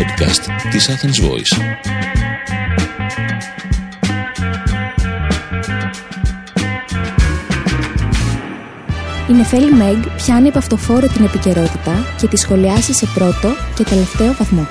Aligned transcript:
podcast 0.00 0.70
της 0.70 0.88
Athens 0.90 1.28
Voice. 1.28 1.60
Η 9.28 9.32
Νεφέλη 9.32 9.72
Μεγ 9.72 9.96
πιάνει 10.16 10.48
από 10.48 10.58
αυτοφόρο 10.58 11.06
την 11.06 11.24
επικαιρότητα 11.24 12.06
και 12.20 12.26
τη 12.26 12.36
σχολιάσει 12.36 12.92
σε 12.92 13.06
πρώτο 13.14 13.48
και 13.74 13.84
τελευταίο 13.84 14.32
βαθμό. 14.32 14.66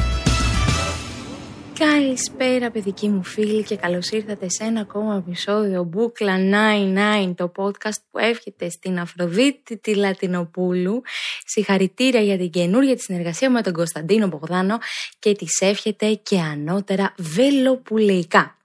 Καλησπέρα 1.80 2.72
παιδική 2.72 3.10
μου 3.10 3.24
φίλη 3.24 3.64
και 3.64 3.76
καλώς 3.76 4.10
ήρθατε 4.10 4.50
σε 4.50 4.64
ένα 4.64 4.82
ακόμα 4.82 5.24
επεισόδιο 5.28 5.84
Μπούκλα 5.84 6.38
99 7.28 7.34
το 7.36 7.52
podcast 7.56 8.02
που 8.12 8.18
εύχεται 8.18 8.70
στην 8.70 9.00
Αφροδίτη 9.00 9.78
τη 9.78 9.96
Λατινοπούλου 9.96 11.02
συγχαρητήρια 11.46 12.22
για 12.22 12.38
την 12.38 12.50
καινούργια 12.50 12.96
τη 12.96 13.02
συνεργασία 13.02 13.50
με 13.50 13.62
τον 13.62 13.74
Κωνσταντίνο 13.74 14.28
Μπογδάνο 14.28 14.78
και 15.20 15.36
της 15.36 15.62
εύχεται 15.62 16.14
και 16.14 16.40
ανώτερα 16.40 17.14
βελοπουλεϊκά. 17.18 18.58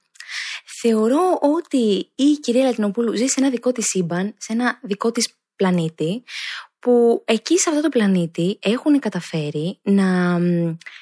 Θεωρώ 0.80 1.38
ότι 1.40 2.10
η 2.14 2.32
κυρία 2.40 2.64
Λατινοπούλου 2.64 3.16
ζει 3.16 3.26
σε 3.26 3.40
ένα 3.40 3.50
δικό 3.50 3.72
της 3.72 3.84
σύμπαν, 3.84 4.34
σε 4.38 4.52
ένα 4.52 4.78
δικό 4.82 5.10
της 5.10 5.34
πλανήτη 5.56 6.22
που 6.78 7.22
εκεί 7.24 7.58
σε 7.58 7.70
αυτό 7.70 7.82
το 7.82 7.88
πλανήτη 7.88 8.58
έχουν 8.62 8.98
καταφέρει 8.98 9.78
να 9.82 10.38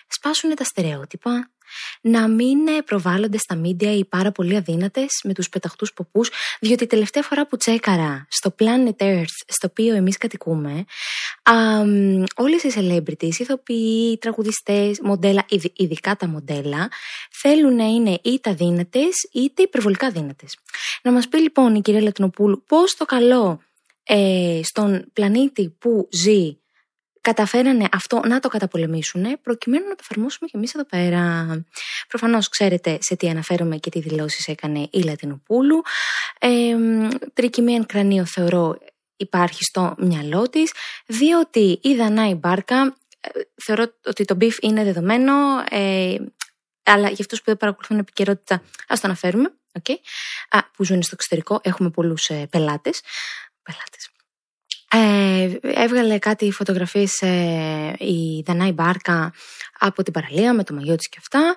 σπάσουν 0.06 0.54
τα 0.54 0.64
στερεότυπα, 0.64 1.51
να 2.00 2.28
μην 2.28 2.68
ε, 2.68 2.82
προβάλλονται 2.82 3.38
στα 3.38 3.54
μίντια 3.54 3.92
οι 3.94 4.04
πάρα 4.04 4.32
πολύ 4.32 4.56
αδύνατες 4.56 5.08
με 5.24 5.34
τους 5.34 5.48
πεταχτούς 5.48 5.92
ποπούς, 5.92 6.30
διότι 6.60 6.86
τελευταία 6.86 7.22
φορά 7.22 7.46
που 7.46 7.56
τσέκαρα 7.56 8.26
στο 8.30 8.54
Planet 8.58 8.96
Earth, 8.96 9.36
στο 9.46 9.68
οποίο 9.70 9.94
εμείς 9.94 10.16
κατοικούμε, 10.16 10.84
όλες 12.36 12.62
οι 12.62 12.72
celebrities, 12.74 13.38
ηθοποιοί, 13.38 14.18
τραγουδιστές, 14.18 15.00
μοντέλα, 15.02 15.44
ειδικά 15.76 16.16
τα 16.16 16.28
μοντέλα, 16.28 16.90
θέλουν 17.30 17.74
να 17.74 17.84
είναι 17.84 18.18
είτε 18.22 18.50
αδύνατες 18.50 19.14
είτε 19.32 19.62
υπερβολικά 19.62 20.10
δύνατε. 20.10 20.46
Να 21.02 21.12
μας 21.12 21.28
πει 21.28 21.38
λοιπόν 21.40 21.74
η 21.74 21.80
κυρία 21.80 22.02
Λατινοπούλου 22.02 22.64
πώς 22.66 22.94
το 22.94 23.04
καλό 23.04 23.60
ε, 24.02 24.60
στον 24.62 25.04
πλανήτη 25.12 25.76
που 25.78 26.08
ζει 26.12 26.56
καταφέρανε 27.22 27.88
αυτό 27.92 28.20
να 28.26 28.40
το 28.40 28.48
καταπολεμήσουν 28.48 29.40
προκειμένου 29.42 29.88
να 29.88 29.94
το 29.94 30.00
εφαρμόσουμε 30.00 30.48
και 30.48 30.56
εμείς 30.56 30.74
εδώ 30.74 30.84
πέρα. 30.84 31.46
Προφανώς 32.08 32.48
ξέρετε 32.48 32.98
σε 33.00 33.16
τι 33.16 33.28
αναφέρομαι 33.28 33.76
και 33.76 33.90
τι 33.90 34.00
δηλώσεις 34.00 34.46
έκανε 34.46 34.88
η 34.90 35.02
Λατινοπούλου. 35.02 35.82
Ε, 36.38 36.76
τρικυμία 37.34 37.84
κρανίο 37.88 38.24
θεωρώ 38.24 38.78
υπάρχει 39.16 39.64
στο 39.64 39.94
μυαλό 39.98 40.48
της, 40.48 40.72
διότι 41.06 41.78
η 41.82 41.94
Δανάη 41.94 42.34
Μπάρκα 42.34 42.96
ε, 43.20 43.28
θεωρώ 43.64 43.84
ότι 44.04 44.24
το 44.24 44.34
beef 44.34 44.56
είναι 44.60 44.84
δεδομένο, 44.84 45.32
ε, 45.70 46.16
αλλά 46.82 47.08
για 47.08 47.16
αυτούς 47.20 47.38
που 47.38 47.44
δεν 47.44 47.56
παρακολουθούν 47.56 47.98
επικαιρότητα, 47.98 48.62
ας 48.88 49.00
το 49.00 49.06
αναφέρουμε. 49.06 49.52
Okay. 49.82 49.96
Α, 50.48 50.62
που 50.62 50.84
ζουν 50.84 51.02
στο 51.02 51.10
εξωτερικό, 51.14 51.60
έχουμε 51.62 51.90
πολλούς 51.90 52.28
ε, 52.28 52.46
πελάτες. 52.50 53.00
Πελάτες. 53.62 54.01
Ε, 54.94 55.58
έβγαλε 55.62 56.18
κάτι 56.18 56.50
φωτογραφίες 56.50 57.20
ε, 57.20 57.94
η 57.98 58.42
Δανάη 58.46 58.72
Μπάρκα 58.72 59.32
από 59.78 60.02
την 60.02 60.12
παραλία 60.12 60.54
με 60.54 60.64
το 60.64 60.74
μαγιό 60.74 60.96
της 60.96 61.08
και 61.08 61.16
αυτά 61.20 61.56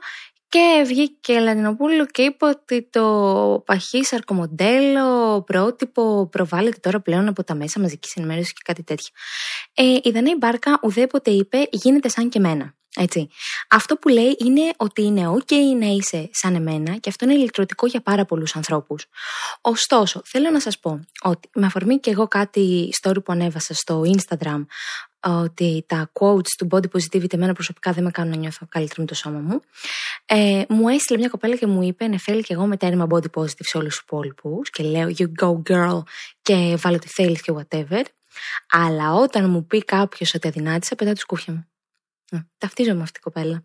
και 0.49 0.83
βγήκε 0.85 1.33
η 1.33 1.39
Λατινοπούλου 1.39 2.05
και 2.05 2.21
είπε 2.21 2.45
ότι 2.45 2.89
το 2.89 3.63
παχύσαρκο 3.65 4.03
μοντέλο 4.03 5.41
πρότυπο 5.43 6.27
προβάλλεται 6.31 6.77
τώρα 6.81 6.99
πλέον 7.01 7.27
από 7.27 7.43
τα 7.43 7.55
μέσα 7.55 7.79
μαζικής 7.79 8.15
ενημέρωσης 8.15 8.53
και 8.53 8.61
κάτι 8.63 8.83
τέτοιο. 8.83 9.09
Ε, 9.73 9.83
η 9.83 10.11
Δανάη 10.11 10.35
Μπάρκα 10.35 10.79
ουδέποτε 10.81 11.31
είπε 11.31 11.67
γίνεται 11.71 12.09
σαν 12.09 12.29
και 12.29 12.39
μένα. 12.39 12.75
Έτσι. 12.95 13.27
Αυτό 13.69 13.95
που 13.95 14.09
λέει 14.09 14.35
είναι 14.39 14.73
ότι 14.77 15.01
είναι 15.01 15.29
ok 15.29 15.51
να 15.79 15.85
είσαι 15.85 16.29
σαν 16.31 16.55
εμένα 16.55 16.97
και 16.97 17.09
αυτό 17.09 17.25
είναι 17.25 17.33
ηλεκτρωτικό 17.33 17.87
για 17.87 18.01
πάρα 18.01 18.25
πολλούς 18.25 18.55
ανθρώπους. 18.55 19.05
Ωστόσο, 19.61 20.21
θέλω 20.25 20.49
να 20.49 20.59
σας 20.59 20.79
πω 20.79 21.05
ότι 21.21 21.49
με 21.53 21.65
αφορμή 21.65 21.99
και 21.99 22.11
εγώ 22.11 22.27
κάτι 22.27 22.89
story 23.01 23.23
που 23.23 23.31
ανέβασα 23.31 23.73
στο 23.73 24.03
Instagram 24.05 24.65
ότι 25.27 25.85
τα 25.87 26.11
quotes 26.13 26.49
του 26.57 26.67
body 26.71 26.85
positivity 26.97 27.33
εμένα 27.33 27.53
προσωπικά 27.53 27.91
δεν 27.91 28.03
με 28.03 28.11
κάνουν 28.11 28.31
να 28.31 28.37
νιώθω 28.37 28.65
καλύτερα 28.69 29.01
με 29.01 29.07
το 29.07 29.15
σώμα 29.15 29.39
μου. 29.39 29.61
Ε, 30.25 30.63
μου 30.69 30.87
έστειλε 30.87 31.19
μια 31.19 31.29
κοπέλα 31.29 31.55
και 31.55 31.67
μου 31.67 31.81
είπε 31.81 32.07
Νεφέλη 32.07 32.43
και 32.43 32.53
εγώ 32.53 32.65
με 32.65 32.77
τέρμα 32.77 33.07
body 33.09 33.29
positive 33.35 33.65
σε 33.65 33.77
όλους 33.77 33.95
τους 33.95 34.03
υπόλοιπους 34.03 34.69
και 34.69 34.83
λέω 34.83 35.09
you 35.17 35.25
go 35.43 35.61
girl 35.71 36.01
και 36.41 36.77
βάλω 36.77 36.99
τι 36.99 37.07
θέλεις 37.07 37.41
και 37.41 37.53
whatever. 37.55 38.01
Αλλά 38.69 39.13
όταν 39.13 39.49
μου 39.49 39.65
πει 39.65 39.83
κάποιος 39.83 40.33
ότι 40.33 40.47
αδυνάτησα, 40.47 40.95
πετάω 40.95 41.13
τη 41.13 41.19
σκούφια 41.19 41.53
μου. 41.53 41.67
Ταυτίζομαι 42.57 42.95
με 42.95 43.01
αυτή 43.01 43.19
την 43.19 43.31
κοπέλα. 43.31 43.63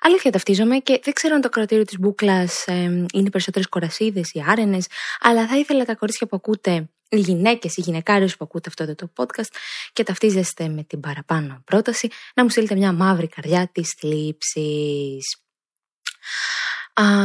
Αλήθεια 0.00 0.30
ταυτίζομαι 0.30 0.78
και 0.78 1.00
δεν 1.04 1.14
ξέρω 1.14 1.34
αν 1.34 1.40
το 1.40 1.48
κρατήριο 1.48 1.84
της 1.84 1.98
μπουκλας 1.98 2.66
ε, 2.66 3.06
είναι 3.12 3.30
περισσότερες 3.30 3.68
κορασίδες 3.68 4.32
ή 4.32 4.44
άρενες, 4.46 4.86
αλλά 5.20 5.46
θα 5.46 5.58
ήθελα 5.58 5.84
τα 5.84 5.94
κορίτσια 5.94 6.26
που 6.26 6.36
ακούτε, 6.36 6.88
οι 7.08 7.18
γυναίκες, 7.18 7.76
οι 7.76 7.80
γυναικάριες 7.80 8.36
που 8.36 8.44
ακούτε 8.44 8.68
αυτό 8.68 8.82
εδώ 8.82 8.94
το 8.94 9.12
podcast 9.16 9.54
και 9.92 10.02
ταυτίζεστε 10.02 10.68
με 10.68 10.82
την 10.82 11.00
παραπάνω 11.00 11.62
πρόταση, 11.64 12.08
να 12.34 12.42
μου 12.42 12.48
στείλετε 12.48 12.74
μια 12.74 12.92
μαύρη 12.92 13.28
καρδιά 13.28 13.68
της 13.72 13.94
θλίψης. 13.98 15.36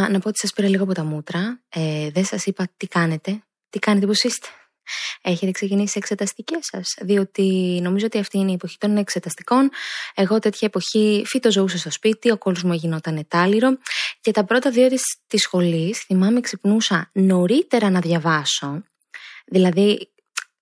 Να 0.09 0.19
πω 0.19 0.27
ότι 0.29 0.39
σας 0.39 0.53
πήρα 0.53 0.67
λίγο 0.67 0.83
από 0.83 0.93
τα 0.93 1.03
μούτρα. 1.03 1.61
Ε, 1.69 2.09
δεν 2.09 2.25
σας 2.25 2.45
είπα 2.45 2.67
τι 2.77 2.87
κάνετε. 2.87 3.43
Τι 3.69 3.79
κάνετε, 3.79 4.05
πώς 4.05 4.23
είστε; 4.23 4.47
Έχετε 5.21 5.51
ξεκινήσει 5.51 5.93
εξεταστικές 5.97 6.59
σας, 6.61 6.95
διότι 7.01 7.79
νομίζω 7.83 8.05
ότι 8.05 8.17
αυτή 8.17 8.37
είναι 8.37 8.51
η 8.51 8.53
εποχή 8.53 8.77
των 8.77 8.97
εξεταστικών. 8.97 9.69
Εγώ 10.15 10.39
τέτοια 10.39 10.67
εποχή 10.67 11.23
φυτοζωούσα 11.25 11.77
στο 11.77 11.91
σπίτι, 11.91 12.31
ο 12.31 12.37
κόλο 12.37 12.57
μου 12.63 12.73
γινόταν 12.73 13.17
ετάληρο 13.17 13.77
και 14.21 14.31
τα 14.31 14.43
πρώτα 14.43 14.69
δύο 14.69 14.87
της 15.27 15.41
σχολής 15.41 15.99
θυμάμαι 15.99 16.41
ξυπνούσα 16.41 17.09
νωρίτερα 17.13 17.89
να 17.89 17.99
διαβάσω. 17.99 18.83
Δηλαδή, 19.45 20.09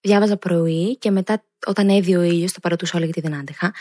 διάβαζα 0.02 0.38
πρωί 0.38 0.98
και 0.98 1.12
μετά 1.12 1.44
όταν 1.66 1.90
έδιω 1.90 2.20
ο 2.20 2.24
ήλιος, 2.24 2.52
το 2.52 2.60
παρατούσα 2.60 2.94
όλο 2.96 3.06
γιατί 3.06 3.22
δεν 3.22 3.34
άντεχα. 3.34 3.74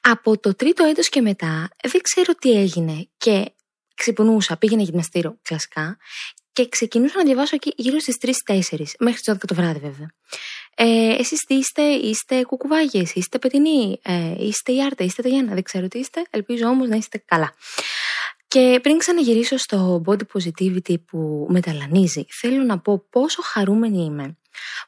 Από 0.00 0.38
το 0.38 0.54
τρίτο 0.54 0.84
έτος 0.84 1.08
και 1.08 1.20
μετά 1.20 1.68
δεν 1.82 2.00
ξέρω 2.00 2.34
τι 2.34 2.50
έγινε 2.50 3.08
και 3.16 3.52
ξυπνούσα, 3.94 4.56
πήγαινε 4.56 4.82
γυμναστήριο 4.82 5.38
κλασικά 5.42 5.98
και 6.60 6.68
ξεκινούσα 6.68 7.16
να 7.16 7.24
διαβάσω 7.24 7.54
εκεί 7.54 7.72
γύρω 7.76 7.98
στις 7.98 8.16
3-4, 8.46 8.94
μέχρι 8.98 9.20
τις 9.20 9.34
12 9.34 9.36
το 9.46 9.54
βράδυ 9.54 9.78
βέβαια. 9.78 10.10
Ε, 10.74 11.14
Εσείς 11.18 11.38
τι 11.38 11.54
είστε, 11.54 11.82
είστε 11.82 12.42
κουκουβάγες, 12.42 13.14
είστε 13.14 13.38
πετινοί, 13.38 14.00
ε, 14.02 14.34
είστε 14.38 14.72
Ιάρτα, 14.72 15.04
είστε 15.04 15.22
Ταγιάννα, 15.22 15.54
δεν 15.54 15.62
ξέρω 15.62 15.88
τι 15.88 15.98
είστε, 15.98 16.22
ελπίζω 16.30 16.68
όμως 16.68 16.88
να 16.88 16.96
είστε 16.96 17.22
καλά. 17.24 17.54
Και 18.48 18.78
πριν 18.82 18.98
ξαναγυρίσω 18.98 19.56
στο 19.56 20.02
body 20.06 20.22
positivity 20.34 20.94
που 21.06 21.46
μεταλανίζει, 21.50 22.24
θέλω 22.28 22.62
να 22.62 22.78
πω 22.78 23.04
πόσο 23.10 23.42
χαρούμενη 23.42 24.04
είμαι 24.04 24.36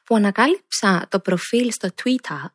που 0.03 0.15
ανακάλυψα 0.15 1.07
το 1.09 1.19
προφίλ 1.19 1.71
στο 1.71 1.89
Twitter 2.03 2.45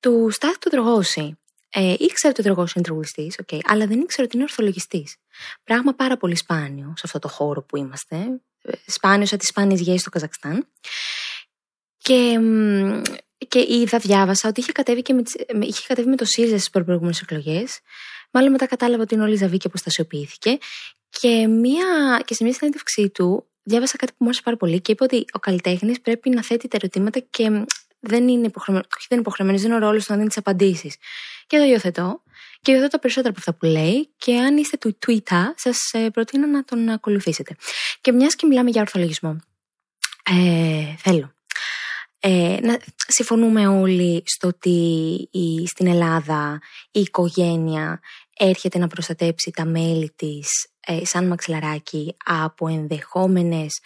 του 0.00 0.30
Στάθη 0.30 0.58
του 0.58 0.70
Δρογόση. 0.70 1.38
Ε, 1.70 1.94
ήξερα 1.98 2.34
ότι 2.38 2.40
ο 2.40 2.44
Δρογόση 2.44 2.72
είναι 2.76 2.84
τραγουδιστή, 2.84 3.32
okay, 3.46 3.58
αλλά 3.64 3.86
δεν 3.86 4.00
ήξερα 4.00 4.26
ότι 4.26 4.36
είναι 4.36 4.44
ορθολογιστής. 4.44 5.16
Πράγμα 5.64 5.94
πάρα 5.94 6.16
πολύ 6.16 6.36
σπάνιο 6.36 6.92
σε 6.96 7.02
αυτό 7.04 7.18
το 7.18 7.28
χώρο 7.28 7.62
που 7.62 7.76
είμαστε 7.76 8.40
σπάνιο 8.86 9.26
σαν 9.26 9.38
τις 9.38 9.48
σπάνιες 9.48 9.80
γέες 9.80 10.00
στο 10.00 10.10
Καζακστάν. 10.10 10.68
Και, 11.98 12.40
και 13.48 13.66
είδα, 13.68 13.98
διάβασα 13.98 14.48
ότι 14.48 14.60
είχε 14.60 14.72
κατέβει, 14.72 15.02
και 15.02 15.12
με, 15.12 15.22
είχε 15.60 15.86
κατέβει 15.86 16.08
με 16.08 16.16
το 16.16 16.24
ΣΥΡΙΖΑ 16.24 16.58
στις 16.58 16.70
προηγούμενε 16.70 17.14
εκλογές. 17.22 17.80
Μάλλον 18.30 18.50
μετά 18.50 18.66
κατάλαβα 18.66 19.02
ότι 19.02 19.14
είναι 19.14 19.22
ο 19.22 19.26
Λίζα 19.26 19.48
Βίκη 19.48 19.68
που 19.68 19.76
στασιοποιήθηκε. 19.76 20.58
Και, 21.08 21.46
μία, 21.46 22.22
και 22.24 22.34
σε 22.34 22.44
μια 22.44 22.52
συνέντευξή 22.52 23.10
του 23.10 23.46
διάβασα 23.62 23.96
κάτι 23.96 24.10
που 24.12 24.18
μου 24.18 24.26
άρεσε 24.26 24.42
πάρα 24.44 24.56
πολύ 24.56 24.80
και 24.80 24.92
είπε 24.92 25.04
ότι 25.04 25.24
ο 25.32 25.38
καλλιτέχνης 25.38 26.00
πρέπει 26.00 26.30
να 26.30 26.42
θέτει 26.42 26.68
τα 26.68 26.76
ερωτήματα 26.80 27.18
και 27.18 27.66
δεν 28.00 28.28
είναι 28.28 28.46
υποχρεωμένο, 28.46 28.86
όχι 28.96 29.06
δεν 29.08 29.18
είναι 29.18 29.20
υποχρεωμένος, 29.20 29.62
δεν 29.62 29.70
είναι 29.70 29.84
ο 29.84 29.88
ρόλος 29.88 30.04
του 30.04 30.12
να 30.12 30.16
δίνει 30.16 30.28
τις 30.28 30.38
απαντήσεις. 30.38 30.96
Και 31.46 31.56
το 31.56 31.64
υιοθετώ. 31.64 32.22
Και 32.64 32.72
υιοθετώ 32.72 32.90
τα 32.90 32.98
περισσότερα 32.98 33.30
από 33.30 33.38
αυτά 33.38 33.54
που 33.54 33.66
λέει. 33.66 34.14
Και 34.16 34.38
αν 34.38 34.56
είστε 34.56 34.76
του 34.76 34.98
Twitter, 35.06 35.44
σας 35.54 35.78
ε, 35.92 36.10
προτείνω 36.10 36.46
να 36.46 36.64
τον 36.64 36.88
ακολουθήσετε. 36.88 37.56
Και 38.00 38.12
μιας 38.12 38.34
και 38.34 38.46
μιλάμε 38.46 38.70
για 38.70 38.80
ορθολογισμό, 38.80 39.36
ε, 40.22 40.94
θέλω. 40.98 41.34
Ε, 42.18 42.58
να 42.62 42.78
συμφωνούμε 43.06 43.66
όλοι 43.66 44.22
στο 44.26 44.48
ότι 44.48 44.78
η, 45.30 45.66
στην 45.66 45.86
Ελλάδα 45.86 46.60
η 46.90 47.00
οικογένεια 47.00 48.00
έρχεται 48.38 48.78
να 48.78 48.86
προστατέψει 48.86 49.50
τα 49.50 49.64
μέλη 49.64 50.12
της 50.16 50.48
ε, 50.80 51.04
σαν 51.04 51.26
μαξιλαράκι 51.26 52.16
από 52.24 52.68
ενδεχόμενες, 52.68 53.80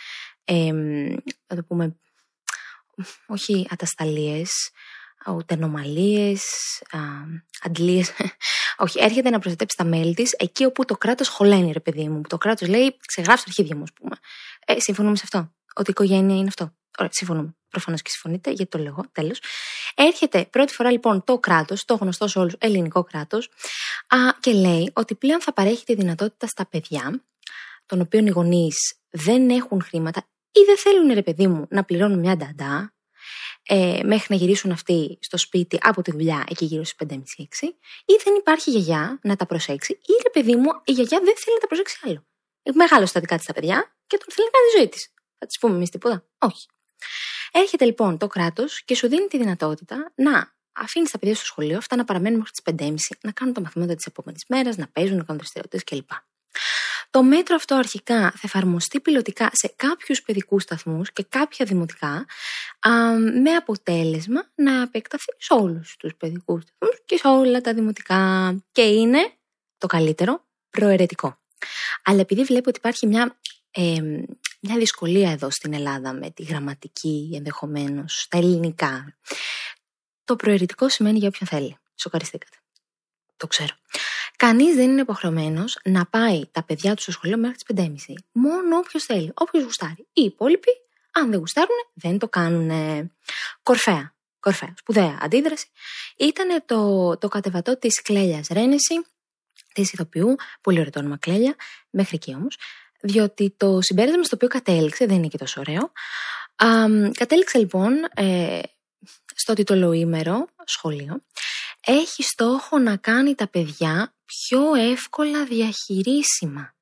ε, 0.45 0.73
το 1.47 1.63
πούμε, 1.63 1.97
όχι 3.27 3.67
ατασταλίες, 3.71 4.71
ούτε 5.27 5.55
ανομαλίες, 5.55 6.43
αντλίες. 7.63 8.13
όχι, 8.85 8.99
έρχεται 9.03 9.31
να 9.31 9.39
προστατέψει 9.39 9.77
τα 9.77 9.85
μέλη 9.85 10.15
της 10.15 10.33
εκεί 10.33 10.65
όπου 10.65 10.85
το 10.85 10.97
κράτος 10.97 11.29
χωλαίνει, 11.29 11.73
ρε 11.73 11.81
παιδί 11.81 12.09
μου. 12.09 12.21
Το 12.29 12.39
κράτος 12.39 12.69
λέει, 12.69 12.97
ξεγράψει 13.07 13.45
τα 13.45 13.51
αρχίδια 13.51 13.77
μου, 13.77 13.83
ας 13.83 13.93
πούμε. 13.93 14.17
Ε, 14.67 14.81
συμφωνούμε 14.81 15.17
σε 15.17 15.23
αυτό. 15.25 15.53
Ότι 15.75 15.91
η 15.91 15.93
οικογένεια 15.97 16.37
είναι 16.37 16.49
αυτό. 16.49 16.73
Ωραία, 16.99 17.13
συμφωνούμε. 17.13 17.57
Προφανώς 17.69 18.03
και 18.03 18.11
συμφωνείτε, 18.11 18.51
γιατί 18.51 18.71
το 18.71 18.79
λέω 18.79 19.05
τέλος. 19.13 19.41
Έρχεται 19.95 20.45
πρώτη 20.45 20.75
φορά 20.75 20.91
λοιπόν 20.91 21.25
το 21.25 21.39
κράτος, 21.39 21.85
το 21.85 21.95
γνωστό 21.95 22.29
σε 22.29 22.39
όλους 22.39 22.55
ελληνικό 22.59 23.05
κράτος, 23.05 23.49
και 24.41 24.53
λέει 24.53 24.91
ότι 24.95 25.15
πλέον 25.15 25.41
θα 25.41 25.53
παρέχει 25.53 25.85
τη 25.85 25.95
δυνατότητα 25.95 26.47
στα 26.47 26.67
παιδιά, 26.67 27.25
των 27.87 28.01
οποίων 28.01 28.27
οι 28.27 28.31
γονείς 28.31 28.77
δεν 29.11 29.51
έχουν 29.51 29.83
χρήματα 29.83 30.27
ή 30.53 30.61
δεν 30.67 30.79
θέλουν, 30.79 31.13
ρε 31.15 31.23
παιδί 31.23 31.47
μου, 31.47 31.67
να 31.71 31.85
πληρώνουν 31.85 32.19
μια 32.19 32.37
νταντά, 32.37 32.93
ε, 33.71 34.01
μέχρι 34.05 34.27
να 34.29 34.37
γυρίσουν 34.37 34.71
αυτοί 34.71 35.19
στο 35.21 35.37
σπίτι 35.37 35.79
από 35.81 36.03
τη 36.03 36.11
δουλειά 36.11 36.45
εκεί 36.49 36.65
γύρω 36.65 36.85
στις 36.85 37.09
5.30-6, 37.09 37.19
ή 38.05 38.15
δεν 38.25 38.35
υπάρχει 38.39 38.71
γιαγιά 38.71 39.19
να 39.23 39.37
τα 39.37 39.47
προσέξει, 39.47 39.93
ή 39.93 40.13
ρε 40.23 40.31
παιδί 40.31 40.57
μου, 40.57 40.71
η 40.85 40.93
γιαγιά 40.93 41.19
δεν 41.19 41.35
θέλει 41.37 41.55
να 41.55 41.61
τα 41.61 41.67
προσέξει 41.67 41.99
άλλο. 42.05 42.27
Μεγάλο 42.75 43.07
στα 43.07 43.21
δικά 43.21 43.37
της 43.37 43.47
τα 43.47 43.53
παιδιά 43.53 43.97
και 44.07 44.17
τον 44.17 44.35
θέλει 44.35 44.47
να 44.47 44.59
κάνει 44.59 44.71
τη 44.73 44.79
ζωή 44.79 44.89
της. 44.89 45.13
Θα 45.39 45.47
της 45.47 45.59
πούμε 45.59 45.75
εμείς 45.75 45.91
τίποτα; 45.91 46.25
Όχι. 46.39 46.67
Έρχεται 47.53 47.85
λοιπόν 47.85 48.19
το 48.19 48.27
κράτος 48.27 48.85
και 48.85 48.95
σου 48.95 49.09
δίνει 49.09 49.27
τη 49.27 49.39
δυνατότητα 49.39 50.13
να 50.15 50.57
αφήνεις 50.73 51.11
τα 51.11 51.19
παιδιά 51.19 51.35
στο 51.35 51.45
σχολείο, 51.45 51.77
αυτά 51.77 51.97
να 51.97 52.05
παραμένουν 52.05 52.39
μέχρι 52.39 52.53
τις 52.53 52.63
5.30, 53.13 53.19
να 53.23 53.33
κάνουν 53.33 53.55
τα 53.55 53.61
μαθήματα 53.61 53.95
της 53.95 54.07
επόμενης 54.07 54.45
μέρας, 54.49 54.77
να 54.77 54.89
παίζουν, 54.89 55.17
να 55.17 55.23
κάνουν 55.23 55.39
δραστηριότητες 55.41 55.85
κλπ. 55.85 56.11
Το 57.11 57.23
μέτρο 57.23 57.55
αυτό 57.55 57.75
αρχικά 57.75 58.21
θα 58.31 58.41
εφαρμοστεί 58.43 59.01
πιλωτικά 59.01 59.51
σε 59.53 59.73
κάποιους 59.77 60.23
παιδικούς 60.23 60.63
σταθμούς 60.63 61.13
και 61.13 61.25
κάποια 61.29 61.65
δημοτικά, 61.67 62.27
α, 62.79 62.91
με 63.43 63.51
αποτέλεσμα 63.51 64.51
να 64.55 64.83
επεκταθεί 64.83 65.33
σε 65.39 65.55
όλους 65.55 65.97
τους 65.99 66.15
παιδικούς 66.15 66.63
σταθμούς 66.63 67.03
και 67.05 67.17
σε 67.17 67.29
όλα 67.29 67.61
τα 67.61 67.75
δημοτικά. 67.75 68.55
Και 68.73 68.83
είναι 68.83 69.33
το 69.79 69.87
καλύτερο 69.87 70.45
προαιρετικό. 70.71 71.39
Αλλά 72.05 72.21
επειδή 72.21 72.43
βλέπω 72.43 72.69
ότι 72.69 72.79
υπάρχει 72.79 73.07
μια, 73.07 73.39
ε, 73.71 74.01
μια 74.61 74.77
δυσκολία 74.77 75.31
εδώ 75.31 75.51
στην 75.51 75.75
Ελλάδα 75.75 76.13
με 76.13 76.31
τη 76.31 76.43
γραμματική 76.43 77.33
ενδεχομένως, 77.35 78.27
τα 78.29 78.39
ελληνικά. 78.39 79.17
Το 80.25 80.37
προαιρετικό 80.37 80.89
σημαίνει 80.89 81.19
για 81.19 81.29
όποιον 81.29 81.49
θέλει. 81.49 81.77
Σοκαριστήκατε. 81.95 82.57
Το 83.37 83.47
ξέρω. 83.47 83.75
Κανείς 84.39 84.75
δεν 84.75 84.91
είναι 84.91 85.01
υποχρεωμένος 85.01 85.79
να 85.85 86.07
πάει 86.07 86.43
τα 86.51 86.63
παιδιά 86.65 86.95
του 86.95 87.03
στο 87.03 87.13
σχολείο 87.13 87.39
μέχρι 87.39 87.57
τις 87.57 87.85
5.30. 88.09 88.15
Μόνο 88.33 88.77
όποιος 88.77 89.05
θέλει, 89.05 89.33
όποιος 89.35 89.65
γουστάρει. 89.65 90.09
Οι 90.13 90.23
υπόλοιποι, 90.23 90.69
αν 91.13 91.31
δεν 91.31 91.39
γουστάρουν, 91.39 91.77
δεν 91.95 92.19
το 92.19 92.29
κάνουν. 92.29 92.71
Κορφαία. 93.63 94.15
Κορφαία. 94.41 94.75
Σπουδαία 94.79 95.19
αντίδραση. 95.21 95.67
Ήταν 96.17 96.63
το, 96.67 97.17
το 97.19 97.29
κατεβατό 97.29 97.79
της 97.79 98.03
Κλέλιας 98.03 98.47
Ρένεση, 98.47 99.07
της 99.75 99.93
ηθοποιού. 99.93 100.35
Πολύ 100.61 100.79
ωραίο 100.79 100.91
το 100.91 100.99
όνομα 100.99 101.17
Κλέλια, 101.17 101.55
μέχρι 101.91 102.17
εκεί 102.17 102.35
όμως. 102.35 102.57
Διότι 103.01 103.55
το 103.57 103.79
συμπέρασμα 103.83 104.23
στο 104.23 104.35
οποίο 104.35 104.49
κατέληξε 104.49 105.07
δεν 105.07 105.17
είναι 105.17 105.29
και 105.29 105.39
τόσο 105.39 105.61
ωραίο. 105.61 105.93
Α, 106.57 106.87
κατέληξε 107.13 107.59
λοιπόν 107.59 107.93
ε, 108.15 108.61
στο 109.35 109.53
τιτολοήμερο 109.53 110.47
σχολείο 110.65 111.23
έχει 111.89 112.23
στόχο 112.23 112.79
να 112.79 112.97
κάνει 112.97 113.35
τα 113.35 113.49
παιδιά 113.49 114.15
πιο 114.25 114.75
εύκολα 114.75 115.45
διαχειρίσιμα 115.45 116.75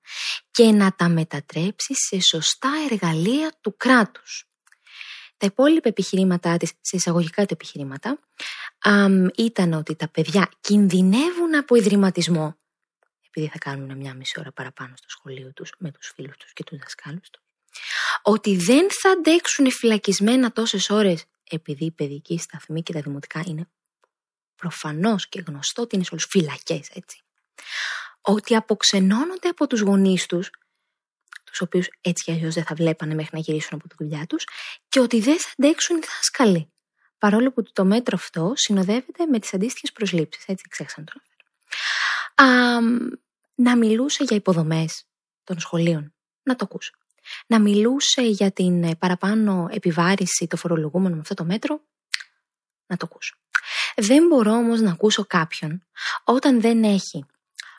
και 0.50 0.70
να 0.70 0.92
τα 0.92 1.08
μετατρέψει 1.08 1.94
σε 1.94 2.20
σωστά 2.20 2.70
εργαλεία 2.90 3.52
του 3.60 3.76
κράτους. 3.76 4.48
Τα 5.36 5.46
υπόλοιπα 5.46 5.88
επιχειρήματά 5.88 6.56
της, 6.56 6.68
σε 6.80 6.96
εισαγωγικά 6.96 7.42
τα 7.42 7.48
επιχειρήματα, 7.50 8.18
ήταν 9.36 9.72
ότι 9.72 9.94
τα 9.94 10.08
παιδιά 10.08 10.50
κινδυνεύουν 10.60 11.56
από 11.56 11.74
ιδρυματισμό, 11.74 12.56
επειδή 13.26 13.48
θα 13.52 13.58
κάνουν 13.58 13.96
μια 13.96 14.14
μισή 14.14 14.40
ώρα 14.40 14.52
παραπάνω 14.52 14.94
στο 14.96 15.08
σχολείο 15.08 15.52
τους 15.52 15.72
με 15.78 15.90
τους 15.90 16.12
φίλους 16.14 16.36
τους 16.36 16.52
και 16.52 16.64
τους 16.64 16.78
δασκάλους 16.78 17.30
τους. 17.30 17.42
Ότι 18.22 18.56
δεν 18.56 18.90
θα 18.90 19.10
αντέξουν 19.10 19.70
φυλακισμένα 19.70 20.52
τόσες 20.52 20.90
ώρες 20.90 21.24
επειδή 21.50 21.84
η 21.84 21.90
παιδική 21.90 22.38
σταθμή 22.38 22.82
και 22.82 22.92
τα 22.92 23.00
δημοτικά 23.00 23.42
είναι 23.46 23.68
προφανώς 24.56 25.28
και 25.28 25.42
γνωστό 25.46 25.82
ότι 25.82 25.94
είναι 25.94 26.04
σε 26.04 26.10
όλους 26.12 26.26
φυλακές, 26.30 26.88
έτσι. 26.94 27.20
Ότι 28.20 28.54
αποξενώνονται 28.54 29.48
από 29.48 29.66
τους 29.66 29.80
γονείς 29.80 30.26
τους, 30.26 30.50
τους 31.44 31.60
οποίους 31.60 31.88
έτσι 32.00 32.24
κι 32.24 32.30
αλλιώς 32.30 32.54
δεν 32.54 32.64
θα 32.64 32.74
βλέπανε 32.74 33.14
μέχρι 33.14 33.30
να 33.32 33.40
γυρίσουν 33.40 33.78
από 33.78 33.88
τη 33.88 33.94
δουλειά 33.98 34.26
τους, 34.26 34.44
και 34.88 35.00
ότι 35.00 35.20
δεν 35.20 35.38
θα 35.38 35.50
αντέξουν 35.58 35.96
οι 35.96 36.00
δάσκαλοι. 36.00 36.70
Παρόλο 37.18 37.52
που 37.52 37.62
το 37.72 37.84
μέτρο 37.84 38.16
αυτό 38.16 38.52
συνοδεύεται 38.54 39.26
με 39.26 39.38
τις 39.38 39.54
αντίστοιχες 39.54 39.92
προσλήψεις, 39.92 40.44
έτσι 40.46 40.68
ξέχασα 40.68 41.00
να 41.00 41.06
το 41.06 41.12
αναφέρω. 41.14 41.34
να 43.54 43.76
μιλούσε 43.76 44.24
για 44.24 44.36
υποδομές 44.36 45.04
των 45.44 45.60
σχολείων. 45.60 46.14
Να 46.42 46.56
το 46.56 46.64
ακούσω. 46.70 46.92
Να 47.46 47.60
μιλούσε 47.60 48.22
για 48.22 48.50
την 48.52 48.98
παραπάνω 48.98 49.68
επιβάρηση 49.70 50.46
το 50.46 50.56
φορολογούμενο 50.56 51.14
με 51.14 51.20
αυτό 51.20 51.34
το 51.34 51.44
μέτρο. 51.44 51.80
Να 52.86 52.96
το 52.96 53.08
ακούσω. 53.10 53.36
Δεν 53.96 54.26
μπορώ 54.26 54.52
όμως 54.52 54.80
να 54.80 54.90
ακούσω 54.90 55.24
κάποιον 55.26 55.86
όταν 56.24 56.60
δεν 56.60 56.84
έχει 56.84 57.26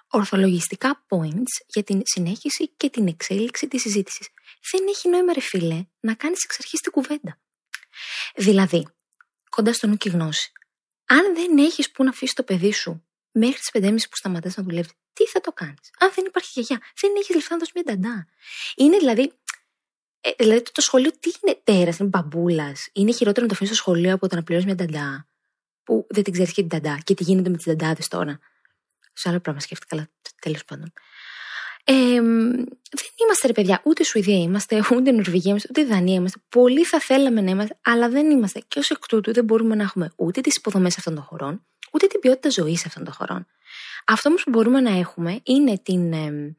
ορθολογιστικά 0.07 1.05
points 1.09 1.65
για 1.67 1.83
την 1.83 2.01
συνέχιση 2.03 2.69
και 2.77 2.89
την 2.89 3.07
εξέλιξη 3.07 3.67
της 3.67 3.81
συζήτησης. 3.81 4.29
Δεν 4.71 4.87
έχει 4.87 5.09
νόημα 5.09 5.33
ρε 5.33 5.39
φίλε 5.39 5.85
να 5.99 6.13
κάνεις 6.13 6.43
εξ 6.43 6.57
αρχής 6.59 6.79
την 6.79 6.91
κουβέντα. 6.91 7.39
Δηλαδή, 8.35 8.87
κοντά 9.49 9.73
στο 9.73 9.87
νου 9.87 9.97
και 9.97 10.09
γνώση, 10.09 10.51
αν 11.05 11.35
δεν 11.35 11.57
έχεις 11.57 11.91
που 11.91 12.03
να 12.03 12.09
αφήσεις 12.09 12.33
το 12.33 12.43
παιδί 12.43 12.73
σου 12.73 13.03
μέχρι 13.31 13.57
τις 13.57 13.69
5.30 13.73 14.09
που 14.09 14.15
σταματάς 14.15 14.55
να 14.55 14.63
δουλεύεις, 14.63 14.91
τι 15.13 15.25
θα 15.25 15.41
το 15.41 15.51
κάνεις; 15.51 15.91
Αν 15.99 16.11
δεν 16.15 16.25
υπάρχει 16.25 16.49
γιαγιά, 16.53 16.81
δεν 17.01 17.11
έχεις 17.17 17.35
λεφτά 17.35 17.53
να 17.53 17.59
δώσεις 17.59 17.73
μια 17.73 17.83
νταντά. 17.83 18.27
Είναι 18.75 18.97
δηλαδή 18.97 19.33
ε, 20.21 20.31
δηλαδή 20.37 20.61
το, 20.71 20.81
σχολείο 20.81 21.11
τι 21.19 21.31
είναι 21.41 21.61
τέρας, 21.63 21.97
είναι 21.97 22.09
μπαμπούλας. 22.09 22.89
Είναι 22.93 23.11
χειρότερο 23.11 23.41
να 23.41 23.47
το 23.47 23.53
αφήνεις 23.53 23.75
στο 23.75 23.83
σχολείο 23.83 24.13
από 24.13 24.27
το 24.27 24.35
να 24.35 24.43
πληρώσει 24.43 24.65
μια 24.65 24.75
νταντά 24.75 25.27
που 25.87 26.07
δεν 26.09 26.23
την 26.23 26.33
ξέρεις 26.33 26.53
και 26.53 26.61
την 26.61 26.69
ταντά 26.69 26.99
και 27.03 27.13
τι 27.13 27.23
γίνεται 27.23 27.49
με 27.49 27.55
τις 27.55 27.65
ταντάδες 27.65 28.07
τώρα. 28.07 28.39
Σε 29.13 29.29
άλλο 29.29 29.39
πράγμα 29.39 29.61
σκέφτηκα, 29.61 29.95
αλλά 29.95 30.09
τέλος 30.41 30.65
πάντων. 30.65 30.93
Ε, 31.83 31.93
δεν 32.91 33.11
είμαστε 33.23 33.47
ρε 33.47 33.53
παιδιά, 33.53 33.81
ούτε 33.83 34.03
Σουηδία 34.03 34.37
είμαστε, 34.37 34.83
ούτε 34.95 35.11
Νορβηγία 35.11 35.49
είμαστε, 35.49 35.67
ούτε 35.69 35.85
Δανία 35.85 36.13
είμαστε. 36.13 36.39
Πολύ 36.49 36.83
θα 36.83 36.99
θέλαμε 36.99 37.41
να 37.41 37.49
είμαστε, 37.49 37.77
αλλά 37.81 38.09
δεν 38.09 38.29
είμαστε. 38.29 38.61
Και 38.67 38.79
ως 38.79 38.89
εκ 38.89 39.05
τούτου 39.07 39.33
δεν 39.33 39.43
μπορούμε 39.43 39.75
να 39.75 39.83
έχουμε 39.83 40.11
ούτε 40.15 40.41
τις 40.41 40.55
υποδομές 40.55 40.97
αυτών 40.97 41.15
των 41.15 41.23
χωρών, 41.23 41.65
ούτε 41.91 42.07
την 42.07 42.19
ποιότητα 42.19 42.49
ζωής 42.49 42.85
αυτών 42.85 43.03
των 43.03 43.13
χωρών. 43.13 43.47
Αυτό 44.05 44.29
όμως 44.29 44.43
που 44.43 44.49
μπορούμε 44.49 44.81
να 44.81 44.97
έχουμε 44.97 45.39
είναι, 45.43 45.79
την, 45.83 46.13
ε, 46.13 46.55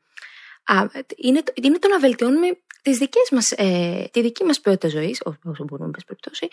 α, 0.64 0.86
είναι, 1.16 1.42
είναι 1.54 1.78
το 1.78 1.88
να 1.88 1.98
βελτιώνουμε 1.98 2.58
τις 2.82 2.98
δικές 2.98 3.28
μας, 3.30 3.50
ε, 3.56 4.08
τη 4.12 4.20
δική 4.20 4.44
μας 4.44 4.60
ποιότητα 4.60 4.88
ζωής, 4.88 5.20
όσο 5.24 5.64
μπορούμε 5.64 5.90
να 5.90 6.04
περιπτώσει, 6.06 6.48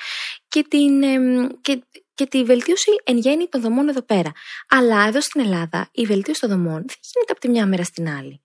και, 0.48 0.66
την, 0.69 1.04
ε, 1.04 1.18
και, 1.62 1.83
και 2.16 2.26
τη 2.26 2.44
βελτίωση 2.44 2.92
εν 3.04 3.18
γέννη 3.18 3.48
των 3.48 3.62
δομών 3.62 3.90
εδώ 3.90 4.02
πέρα. 4.02 4.31
Αλλά 4.68 5.07
εδώ 5.07 5.22
στην 5.22 5.42
Ελλάδα 5.42 5.90
η 5.92 6.06
βελτίωση 6.06 6.40
των 6.40 6.50
δομών 6.50 6.74
δεν 6.74 6.98
γίνεται 7.02 7.31
από 7.31 7.40
τη 7.40 7.50
μια 7.50 7.66
μέρα 7.66 7.84
στην 7.84 8.10
άλλη. 8.10 8.40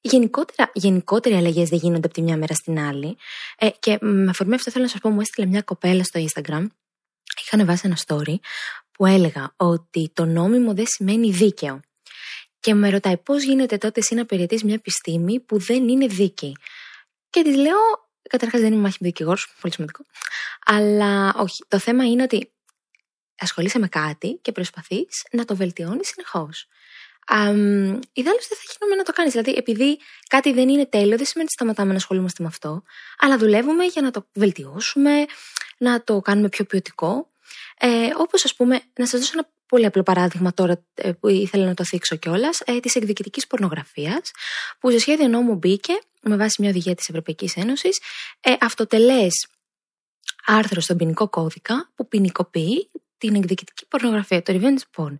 Γενικότερα, 0.00 0.70
γενικότερα 0.74 1.34
οι 1.34 1.38
αλλαγές 1.38 1.68
δεν 1.68 1.78
γίνονται 1.78 2.06
από 2.06 2.14
τη 2.14 2.22
μια 2.22 2.36
μέρα 2.36 2.54
στην 2.54 2.78
άλλη. 2.78 3.16
Ε, 3.58 3.68
και 3.78 3.98
με 4.00 4.30
αφορμή 4.30 4.54
αυτό 4.54 4.70
θέλω 4.70 4.84
να 4.84 4.90
σας 4.90 5.00
πω, 5.00 5.10
μου 5.10 5.20
έστειλε 5.20 5.46
μια 5.46 5.62
κοπέλα 5.62 6.04
στο 6.04 6.20
Instagram. 6.20 6.66
Είχα 7.42 7.50
ανεβάσει 7.50 7.82
ένα 7.84 7.98
story 8.06 8.34
που 8.92 9.06
έλεγα 9.06 9.52
ότι 9.56 10.10
το 10.14 10.24
νόμιμο 10.24 10.74
δεν 10.74 10.86
σημαίνει 10.86 11.30
δίκαιο. 11.30 11.80
Και 12.60 12.74
με 12.74 12.90
ρωτάει 12.90 13.16
πώς 13.16 13.42
γίνεται 13.42 13.78
τότε 13.78 14.00
εσύ 14.00 14.14
να 14.14 14.26
περιετεί 14.26 14.60
μια 14.64 14.74
επιστήμη 14.74 15.40
που 15.40 15.58
δεν 15.58 15.88
είναι 15.88 16.06
δίκαιη; 16.06 16.56
Και 17.30 17.42
της 17.42 17.56
λέω, 17.56 17.78
καταρχάς 18.30 18.60
δεν 18.60 18.72
είμαι 18.72 18.82
μάχημη 18.82 19.08
δικηγόρο, 19.08 19.40
πολύ 19.60 19.74
σημαντικό. 19.74 20.04
Αλλά 20.64 21.34
όχι. 21.34 21.64
Το 21.68 21.78
θέμα 21.78 22.04
είναι 22.04 22.22
ότι 22.22 22.50
ασχολείσαι 23.40 23.78
με 23.78 23.88
κάτι 23.88 24.38
και 24.42 24.52
προσπαθείς 24.52 25.26
να 25.30 25.44
το 25.44 25.56
βελτιώνεις 25.56 26.08
συνεχώς. 26.08 26.68
Ιδάλω 28.12 28.38
δεν 28.48 28.58
θα 28.58 28.62
έχει 28.68 28.96
να 28.96 29.02
το 29.02 29.12
κάνεις. 29.12 29.32
Δηλαδή, 29.32 29.54
επειδή 29.54 29.98
κάτι 30.28 30.52
δεν 30.52 30.68
είναι 30.68 30.86
τέλειο, 30.86 31.16
δεν 31.16 31.26
σημαίνει 31.26 31.44
ότι 31.44 31.52
σταματάμε 31.52 31.90
να 31.90 31.96
ασχολούμαστε 31.96 32.42
με 32.42 32.48
αυτό, 32.48 32.82
αλλά 33.18 33.38
δουλεύουμε 33.38 33.84
για 33.84 34.02
να 34.02 34.10
το 34.10 34.26
βελτιώσουμε, 34.32 35.24
να 35.78 36.04
το 36.04 36.20
κάνουμε 36.20 36.48
πιο 36.48 36.64
ποιοτικό. 36.64 37.28
Ε, 37.78 38.08
Όπως, 38.16 38.44
ας 38.44 38.54
πούμε, 38.54 38.80
να 38.98 39.06
σας 39.06 39.20
δώσω 39.20 39.32
ένα 39.34 39.48
πολύ 39.66 39.86
απλό 39.86 40.02
παράδειγμα 40.02 40.54
τώρα 40.54 40.84
ε, 40.94 41.12
που 41.12 41.28
ήθελα 41.28 41.64
να 41.64 41.74
το 41.74 41.84
θίξω 41.84 42.16
κιόλας, 42.16 42.60
ε, 42.64 42.80
της 42.80 42.94
εκδικητικής 42.94 43.46
πορνογραφίας, 43.46 44.30
που 44.78 44.90
σε 44.90 44.98
σχέδιο 44.98 45.28
νόμου 45.28 45.54
μπήκε 45.54 45.98
με 46.22 46.36
βάση 46.36 46.60
μια 46.60 46.70
οδηγία 46.70 46.94
της 46.94 47.08
Ευρωπαϊκής 47.08 47.56
Ένωσης, 47.56 48.00
ε, 48.40 48.52
αυτοτελές 48.60 49.46
άρθρο 50.46 50.80
στον 50.80 50.96
ποινικό 50.96 51.28
κώδικα 51.28 51.90
που 51.94 52.08
ποινικοποιεί 52.08 52.90
την 53.20 53.34
εκδικητική 53.34 53.86
πορνογραφία, 53.86 54.42
το 54.42 54.60
revenge 54.60 54.96
porn. 54.96 55.16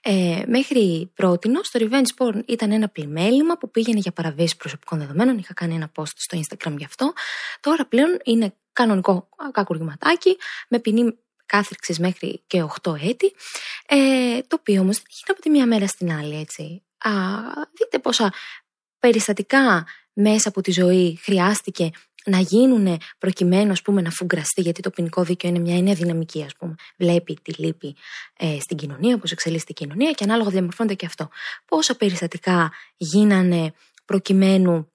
Ε, 0.00 0.42
μέχρι 0.46 1.10
πρώτη, 1.14 1.52
το 1.52 1.60
revenge 1.72 2.24
porn 2.24 2.40
ήταν 2.46 2.72
ένα 2.72 2.88
πλημέλημα 2.88 3.58
που 3.58 3.70
πήγαινε 3.70 3.98
για 3.98 4.12
παραβίαση 4.12 4.56
προσωπικών 4.56 4.98
δεδομένων. 4.98 5.38
Είχα 5.38 5.54
κάνει 5.54 5.74
ένα 5.74 5.92
post 5.94 6.12
στο 6.14 6.38
Instagram 6.38 6.74
γι' 6.78 6.84
αυτό. 6.84 7.12
Τώρα 7.60 7.86
πλέον 7.86 8.18
είναι 8.24 8.54
κανονικό 8.72 9.28
κακουργηματάκι 9.52 10.36
με 10.68 10.78
ποινή 10.78 11.18
κάθριξης 11.46 11.98
μέχρι 11.98 12.42
και 12.46 12.64
8 12.82 12.94
έτη, 13.02 13.32
ε, 13.86 14.40
το 14.46 14.56
οποίο 14.60 14.80
όμως 14.80 14.96
δεν 14.96 15.06
έγινε 15.10 15.28
από 15.28 15.40
τη 15.40 15.50
μία 15.50 15.66
μέρα 15.66 15.86
στην 15.86 16.12
άλλη, 16.12 16.40
έτσι. 16.40 16.82
Α, 16.98 17.10
δείτε 17.72 17.98
πόσα 17.98 18.32
περιστατικά 18.98 19.86
μέσα 20.12 20.48
από 20.48 20.60
τη 20.60 20.70
ζωή 20.70 21.18
χρειάστηκε 21.22 21.90
να 22.24 22.38
γίνουν 22.38 22.98
προκειμένου 23.18 23.70
ας 23.70 23.82
πούμε, 23.82 24.00
να 24.00 24.10
φουγκραστεί, 24.10 24.60
γιατί 24.60 24.80
το 24.80 24.90
ποινικό 24.90 25.22
δίκαιο 25.22 25.50
είναι 25.50 25.58
μια 25.58 25.76
έννοια 25.76 25.94
δυναμική, 25.94 26.42
ας 26.42 26.52
πούμε. 26.58 26.74
Βλέπει 26.96 27.38
τη 27.42 27.52
λύπη 27.52 27.96
ε, 28.38 28.60
στην 28.60 28.76
κοινωνία, 28.76 29.18
πώς 29.18 29.32
εξελίσσεται 29.32 29.72
η 29.72 29.74
κοινωνία 29.74 30.10
και 30.10 30.24
ανάλογα 30.24 30.50
διαμορφώνεται 30.50 30.94
και 30.94 31.06
αυτό. 31.06 31.28
Πόσα 31.64 31.96
περιστατικά 31.96 32.72
γίνανε 32.96 33.72
προκειμένου 34.04 34.88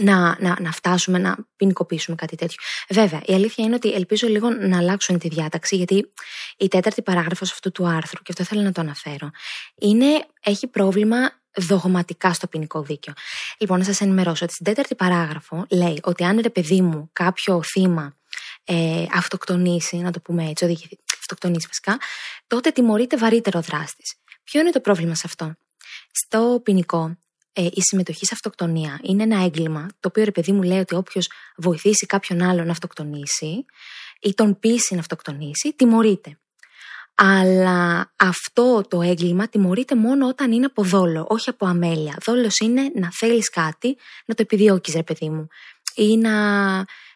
να, 0.00 0.36
να, 0.40 0.56
να 0.60 0.72
φτάσουμε 0.72 1.18
να 1.18 1.36
ποινικοποιήσουμε 1.56 2.16
κάτι 2.16 2.36
τέτοιο. 2.36 2.56
Βέβαια, 2.88 3.22
η 3.26 3.34
αλήθεια 3.34 3.64
είναι 3.64 3.74
ότι 3.74 3.92
ελπίζω 3.92 4.28
λίγο 4.28 4.50
να 4.50 4.78
αλλάξουν 4.78 5.18
τη 5.18 5.28
διάταξη, 5.28 5.76
γιατί 5.76 6.08
η 6.56 6.68
τέταρτη 6.68 7.02
παράγραφος 7.02 7.52
αυτού 7.52 7.72
του 7.72 7.86
άρθρου, 7.86 8.22
και 8.22 8.32
αυτό 8.32 8.44
θέλω 8.44 8.62
να 8.62 8.72
το 8.72 8.80
αναφέρω, 8.80 9.30
είναι, 9.78 10.26
έχει 10.40 10.66
πρόβλημα 10.66 11.41
δογματικά 11.56 12.32
στο 12.32 12.46
ποινικό 12.46 12.82
δίκαιο. 12.82 13.14
Λοιπόν, 13.58 13.78
να 13.78 13.84
σας 13.84 14.00
ενημερώσω 14.00 14.44
ότι 14.44 14.52
στην 14.52 14.64
τέταρτη 14.64 14.94
παράγραφο 14.94 15.66
λέει 15.70 16.00
ότι 16.02 16.24
αν 16.24 16.40
ρε 16.40 16.50
παιδί 16.50 16.80
μου 16.80 17.10
κάποιο 17.12 17.62
θύμα 17.62 18.16
ε, 18.64 19.04
αυτοκτονήσει, 19.12 19.96
να 19.96 20.10
το 20.10 20.20
πούμε 20.20 20.48
έτσι, 20.48 20.64
οδηγηθεί, 20.64 20.98
αυτοκτονήσει 21.20 21.66
βασικά, 21.66 21.98
τότε 22.46 22.70
τιμωρείται 22.70 23.16
βαρύτερο 23.16 23.60
δράστης. 23.60 24.14
Ποιο 24.44 24.60
είναι 24.60 24.70
το 24.70 24.80
πρόβλημα 24.80 25.14
σε 25.14 25.22
αυτό; 25.24 25.54
Στο 26.12 26.60
ποινικό 26.62 27.16
ε, 27.52 27.64
η 27.64 27.80
συμμετοχή 27.80 28.26
σε 28.26 28.34
αυτοκτονία 28.34 29.00
είναι 29.02 29.22
ένα 29.22 29.44
έγκλημα, 29.44 29.86
το 30.00 30.08
οποίο 30.08 30.24
ρε 30.24 30.30
παιδί 30.30 30.52
μου 30.52 30.62
λέει 30.62 30.78
ότι 30.78 30.94
όποιος 30.94 31.30
βοηθήσει 31.56 32.06
κάποιον 32.06 32.42
άλλον 32.42 32.66
να 32.66 32.72
αυτοκτονήσει 32.72 33.64
ή 34.20 34.34
τον 34.34 34.58
πείσει 34.58 34.94
να 34.94 35.00
αυτοκτονήσει, 35.00 35.72
τιμωρείται. 35.76 36.36
Αλλά 37.14 38.12
αυτό 38.16 38.82
το 38.88 39.02
έγκλημα 39.02 39.48
τιμωρείται 39.48 39.94
μόνο 39.94 40.28
όταν 40.28 40.52
είναι 40.52 40.64
από 40.64 40.82
δόλο, 40.82 41.26
όχι 41.28 41.48
από 41.48 41.66
αμέλεια. 41.66 42.16
Δόλος 42.24 42.58
είναι 42.58 42.90
να 42.94 43.10
θέλεις 43.12 43.50
κάτι, 43.50 43.96
να 44.26 44.34
το 44.34 44.42
επιδιώκεις, 44.42 44.94
ρε 44.94 45.02
παιδί 45.02 45.28
μου. 45.28 45.46
Ή 45.94 46.16
να 46.16 46.30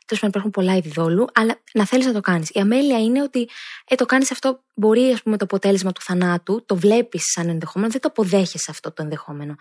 Τέλος 0.06 0.22
πάντων, 0.22 0.28
υπάρχουν 0.28 0.50
πολλά 0.50 0.76
είδη 0.76 0.88
δόλου, 0.88 1.26
αλλά 1.34 1.60
να 1.72 1.86
θέλεις 1.86 2.06
να 2.06 2.12
το 2.12 2.20
κάνεις. 2.20 2.50
Η 2.50 2.60
αμέλεια 2.60 2.98
είναι 2.98 3.22
ότι 3.22 3.48
ε, 3.88 3.94
το 3.94 4.06
κάνεις 4.06 4.30
αυτό, 4.30 4.62
μπορεί 4.74 5.12
ας 5.12 5.22
πούμε, 5.22 5.36
το 5.36 5.44
αποτέλεσμα 5.44 5.92
του 5.92 6.00
θανάτου, 6.00 6.64
το 6.66 6.76
βλέπεις 6.76 7.22
σαν 7.24 7.48
ενδεχόμενο, 7.48 7.90
δεν 7.90 8.00
το 8.00 8.08
αποδέχεσαι 8.08 8.70
αυτό 8.70 8.92
το 8.92 9.02
ενδεχόμενο. 9.02 9.54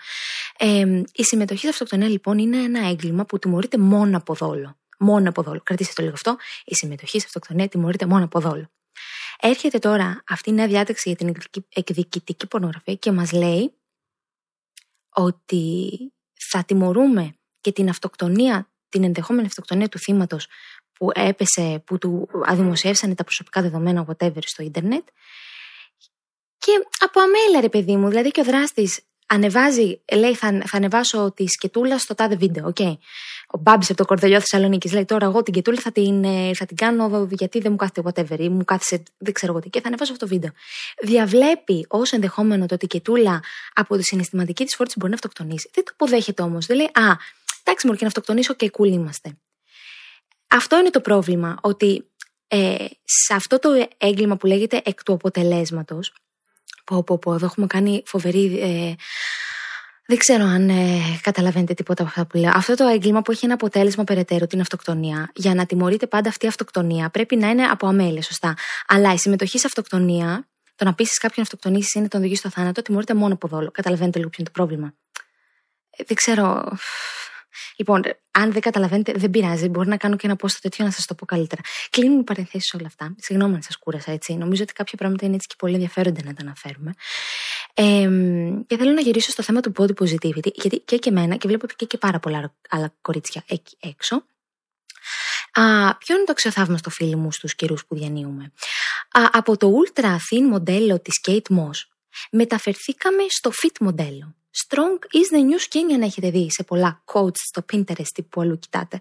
Ε, 0.58 1.02
η 1.14 1.24
συμμετοχή 1.24 1.62
σε 1.62 1.68
αυτοκτονία 1.68 2.08
λοιπόν 2.08 2.38
είναι 2.38 2.58
ένα 2.58 2.88
έγκλημα 2.88 3.26
που 3.26 3.40
τιμωρείται 3.40 3.78
μόνο 3.78 4.18
από 4.18 4.34
δόλο. 4.34 4.78
Μόνο 4.98 5.30
από 5.30 5.42
δόλο. 5.42 5.62
Κρατήστε 5.64 5.94
το 5.96 6.02
λίγο 6.02 6.14
αυτό. 6.14 6.36
Η 6.66 6.76
συμμετοχή 6.76 7.20
σε 7.20 7.26
αυτοκτονία 7.26 7.68
τιμωρείται 7.68 8.06
μόνο 8.06 8.24
από 8.24 8.40
δόλο. 8.40 8.70
Έρχεται 9.40 9.80
τώρα 9.80 10.24
αυτή 10.28 10.50
η 10.50 10.54
νέα 10.54 10.68
διάταξη 10.68 11.10
για 11.10 11.18
την 11.18 11.36
εκδικητική 11.74 12.48
πορνογραφία 12.48 12.96
και 12.96 13.12
μας 13.12 13.32
λέει 13.32 13.74
ότι 15.10 15.98
θα 16.50 16.64
τιμωρούμε 16.64 17.36
και 17.62 17.72
την 17.72 17.90
αυτοκτονία 17.90 18.70
την 18.90 19.04
ενδεχόμενη 19.04 19.48
αυτοκτονία 19.48 19.90
του 19.90 20.00
θύματος 20.00 20.48
που 20.94 21.10
έπεσε, 21.14 21.84
που 21.86 21.98
του 21.98 22.30
αδημοσιεύσανε 22.46 23.16
τα 23.16 23.24
προσωπικά 23.24 23.62
δεδομένα, 23.62 24.06
whatever, 24.08 24.40
στο 24.46 24.64
ίντερνετ. 24.64 25.08
Και 26.58 26.72
από 27.00 27.20
αμέλεια, 27.20 27.62
ρε 27.62 27.70
παιδί 27.70 27.96
μου, 27.96 28.10
δηλαδή 28.10 28.32
και 28.32 28.42
ο 28.42 28.44
δράστης 28.44 29.02
ανεβάζει, 29.28 30.02
λέει, 30.12 30.36
θα, 30.36 30.62
θα 30.66 30.78
ανεβάσω 30.78 31.32
τη 31.36 31.48
σκετούλα 31.48 31.98
στο 31.98 32.16
τάδε 32.16 32.36
βίντεο. 32.36 32.74
Okay. 32.76 32.98
Ο 33.48 33.58
Μπάμπης 33.58 33.90
από 33.90 33.98
το 33.98 34.06
Κορδελιό 34.06 34.40
Θεσσαλονίκης 34.40 34.94
λέει: 34.94 35.06
Τώρα 35.06 35.26
εγώ 35.26 35.44
την 35.44 35.54
σκετούλα 35.54 35.80
θα 35.80 35.92
την, 35.92 36.24
ε, 36.24 36.54
θα 36.54 36.66
την 36.66 36.76
κάνω 36.76 37.28
γιατί 37.32 37.60
δεν 37.60 37.72
μου 37.72 37.78
κάθεται 37.78 38.02
whatever 38.10 38.40
ή 38.40 38.50
μου 38.50 38.66
κάθισε 38.66 39.04
δεν 39.18 39.34
ξέρω 39.34 39.52
εγώ 39.52 39.62
τι 39.62 39.70
και 39.70 39.82
θα 39.82 39.88
ανεβάσω 39.88 40.12
αυτό 40.12 40.26
το 40.26 40.32
βίντεο. 40.34 40.52
Διαβλέπει 41.02 41.86
ως 41.90 42.12
ενδεχόμενο 42.12 42.66
το 42.66 42.74
ότι 42.74 42.86
η 42.86 42.88
κετούλα 42.88 43.44
από 43.74 43.98
τη 43.98 44.04
συναισθηματική 44.04 44.64
της 44.66 44.76
φόρτιση 44.76 44.98
μπορεί 45.00 45.12
να 45.12 45.18
αυτοκτονήσει. 45.18 45.70
Δεν 45.74 45.84
το 45.84 45.92
αποδέχεται 45.94 46.42
όμως. 46.42 46.66
Δεν 46.66 46.78
λέει: 46.78 46.86
Α, 46.86 47.18
εντάξει, 47.64 47.88
μου 47.88 47.94
και 47.94 48.02
να 48.02 48.08
αυτοκτονήσω 48.08 48.54
και 48.54 48.72
cool 48.78 48.88
είμαστε. 48.88 49.38
Αυτό 50.48 50.80
είναι 50.80 50.90
το 50.90 51.02
πρόβλημα, 51.02 51.58
ότι 51.62 52.06
ε, 52.48 52.86
σε 53.04 53.34
αυτό 53.34 53.60
το 53.60 53.88
έγκλημα 53.98 54.38
που 54.38 54.48
λέγεται 54.48 54.82
εκ 54.86 55.04
του 55.04 55.14
αποτελέσματος. 55.14 56.14
Πω, 56.84 57.04
πω, 57.04 57.18
πω, 57.18 57.34
εδώ 57.34 57.46
έχουμε 57.46 57.68
κάνει 57.68 58.04
φοβερή. 58.06 58.60
Ε, 58.60 58.94
δεν 60.08 60.18
ξέρω 60.18 60.44
αν 60.44 60.70
ε, 60.70 61.00
καταλαβαίνετε 61.22 61.74
τίποτα 61.74 62.02
από 62.02 62.12
αυτά 62.12 62.26
που 62.26 62.38
λέω. 62.38 62.52
Αυτό 62.54 62.76
το 62.76 62.86
έγκλημα 62.86 63.22
που 63.22 63.32
έχει 63.32 63.46
ένα 63.46 63.54
αποτέλεσμα 63.54 64.04
περαιτέρω, 64.04 64.48
την 64.48 64.60
αυτοκτονία, 64.60 65.32
για 65.36 65.54
να 65.54 65.66
τιμωρείται 65.66 66.08
πάντα 66.08 66.30
αυτή 66.30 66.46
η 66.46 66.48
αυτοκτονία, 66.48 67.10
πρέπει 67.10 67.36
να 67.36 67.50
είναι 67.50 67.64
από 67.64 67.88
αμέλεια, 67.88 68.22
σωστά. 68.22 68.58
Αλλά 68.88 69.14
η 69.14 69.18
συμμετοχή 69.18 69.60
σε 69.60 69.68
αυτοκτονία, 69.68 70.48
το 70.76 70.86
να 70.86 70.94
πείσει 70.94 71.20
κάποιον 71.20 71.46
αυτοκτονήσει 71.46 72.00
είναι 72.00 72.08
τον 72.08 72.20
οδηγεί 72.20 72.36
στο 72.36 72.50
θάνατο, 72.50 72.82
τιμωρείται 72.82 73.14
μόνο 73.14 73.34
από 73.34 73.48
δόλο. 73.48 73.72
Καταλαβαίνετε 73.72 74.18
λίγο 74.18 74.30
ποιο 74.30 74.44
είναι 74.44 74.50
το 74.54 74.64
πρόβλημα. 74.64 74.94
Ε, 75.90 76.04
δεν 76.08 76.16
ξέρω. 76.16 76.64
Λοιπόν, 77.76 78.02
αν 78.32 78.52
δεν 78.52 78.62
καταλαβαίνετε, 78.62 79.12
δεν 79.12 79.30
πειράζει. 79.30 79.68
Μπορεί 79.68 79.88
να 79.88 79.98
κάνω 79.98 80.16
και 80.16 80.28
ένα 80.28 80.36
πόστο 80.36 80.60
τέτοιο 80.60 80.86
να 80.86 80.92
σας 80.92 81.06
το 81.06 81.16
πω 81.16 81.26
καλύτερα. 81.26 81.62
Κλείνουν 81.90 82.20
οι 82.20 82.24
παρενθέσεις 82.24 82.74
όλα 82.74 82.88
αυτά. 82.88 83.16
Συγγνώμη 83.18 83.56
αν 83.56 83.62
σας 83.62 83.78
κούρασα 83.78 84.12
έτσι. 84.12 84.34
Νομίζω 84.34 84.64
ότι 84.64 84.74
κάποια 84.74 84.98
πράγματα 84.98 85.26
είναι 85.26 85.36
έτσι 85.36 85.48
και 85.48 85.56
πολύ 85.58 85.74
ενδιαφέροντα 85.74 86.22
να 86.24 86.34
τα 86.34 86.42
αναφέρουμε. 86.42 86.94
Ε, 87.78 88.10
και 88.68 88.78
θέλω 88.78 88.92
να 88.92 89.02
γυρίσω 89.02 89.32
στο 89.32 89.44
θέμα 89.44 89.60
του 89.62 89.72
body 89.78 89.94
positivity, 90.04 90.52
γιατί 90.54 90.80
και 90.80 90.98
και 90.98 91.10
εμένα, 91.10 91.36
και 91.36 91.48
βλέπω 91.48 91.68
και, 91.68 91.86
και 91.86 91.98
πάρα 91.98 92.20
πολλά 92.20 92.56
άλλα 92.70 92.94
κορίτσια 93.02 93.44
εκεί 93.48 93.78
έξω. 93.80 94.16
Α, 95.52 95.98
ποιο 95.98 96.16
είναι 96.16 96.26
το 96.26 96.32
αξιοθαύμαστο 96.32 96.90
φίλο 96.90 97.18
μου 97.18 97.32
στους 97.32 97.56
καιρούς 97.56 97.86
που 97.86 97.96
διανύουμε; 97.96 98.44
Α, 99.12 99.22
από 99.32 99.58
το 99.58 99.72
ultra 99.84 100.06
thin 100.06 100.42
μοντέλο 100.50 101.00
της 101.00 101.22
Kate 101.28 101.56
Moss 101.58 101.80
μεταφερθήκαμε 102.32 103.24
στο 103.30 103.52
fit 103.64 103.76
μοντέλο. 103.80 104.36
Strong 104.64 105.00
is 105.12 105.28
the 105.36 105.42
new 105.44 105.60
skin, 105.60 105.94
αν 105.94 106.02
έχετε 106.02 106.30
δει 106.30 106.52
σε 106.52 106.64
πολλά 106.64 107.04
quotes 107.06 107.38
στο 107.48 107.66
Pinterest 107.74 108.26
που 108.30 108.42
αλλού 108.42 108.60
κοιτάτε. 108.60 109.00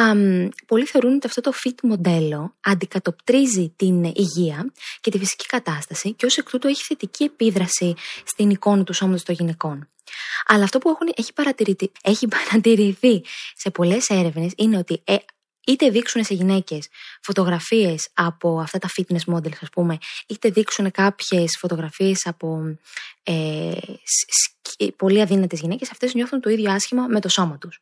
Um, 0.00 0.48
πολλοί 0.66 0.84
θεωρούν 0.84 1.14
ότι 1.14 1.26
αυτό 1.26 1.40
το 1.40 1.52
fit 1.64 1.74
μοντέλο 1.82 2.56
αντικατοπτρίζει 2.60 3.72
την 3.76 4.04
υγεία 4.04 4.72
και 5.00 5.10
τη 5.10 5.18
φυσική 5.18 5.46
κατάσταση 5.46 6.12
και 6.12 6.26
ως 6.26 6.36
εκ 6.36 6.50
τούτου 6.50 6.68
έχει 6.68 6.82
θετική 6.82 7.24
επίδραση 7.24 7.94
στην 8.24 8.50
εικόνα 8.50 8.84
του 8.84 8.92
σώματος 8.92 9.22
των 9.22 9.34
γυναικών. 9.34 9.88
Αλλά 10.46 10.64
αυτό 10.64 10.78
που 10.78 10.88
έχουν, 10.88 11.12
έχει, 11.16 11.32
παρατηρηθεί, 11.32 11.90
έχει 12.02 12.28
παρατηρηθεί 12.28 13.24
σε 13.56 13.70
πολλές 13.70 14.08
έρευνες 14.08 14.52
είναι 14.56 14.78
ότι 14.78 15.00
ε, 15.04 15.16
είτε 15.66 15.90
δείξουν 15.90 16.24
σε 16.24 16.34
γυναίκες 16.34 16.88
φωτογραφίες 17.22 18.08
από 18.14 18.60
αυτά 18.60 18.78
τα 18.78 18.88
fitness 18.96 19.34
models, 19.34 19.56
ας 19.62 19.68
πούμε, 19.72 19.98
είτε 20.26 20.48
δείξουν 20.48 20.90
κάποιες 20.90 21.56
φωτογραφίες 21.60 22.26
από 22.26 22.76
ε, 23.22 23.72
πολύ 24.96 25.20
αδύνατες 25.20 25.60
γυναίκες, 25.60 25.90
αυτές 25.90 26.14
νιώθουν 26.14 26.40
το 26.40 26.50
ίδιο 26.50 26.72
άσχημα 26.72 27.06
με 27.06 27.20
το 27.20 27.28
σώμα 27.28 27.58
τους. 27.58 27.80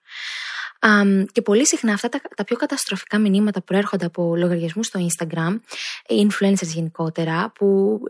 και 1.32 1.42
πολύ 1.42 1.66
συχνά 1.66 1.92
αυτά 1.92 2.08
τα, 2.08 2.20
τα 2.36 2.44
πιο 2.44 2.56
καταστροφικά 2.56 3.18
μηνύματα 3.18 3.60
προέρχονται 3.62 4.04
από 4.04 4.36
λογαριασμούς 4.36 4.86
στο 4.86 5.06
Instagram, 5.06 5.60
influencers 6.08 6.66
γενικότερα, 6.74 7.52
που 7.54 8.00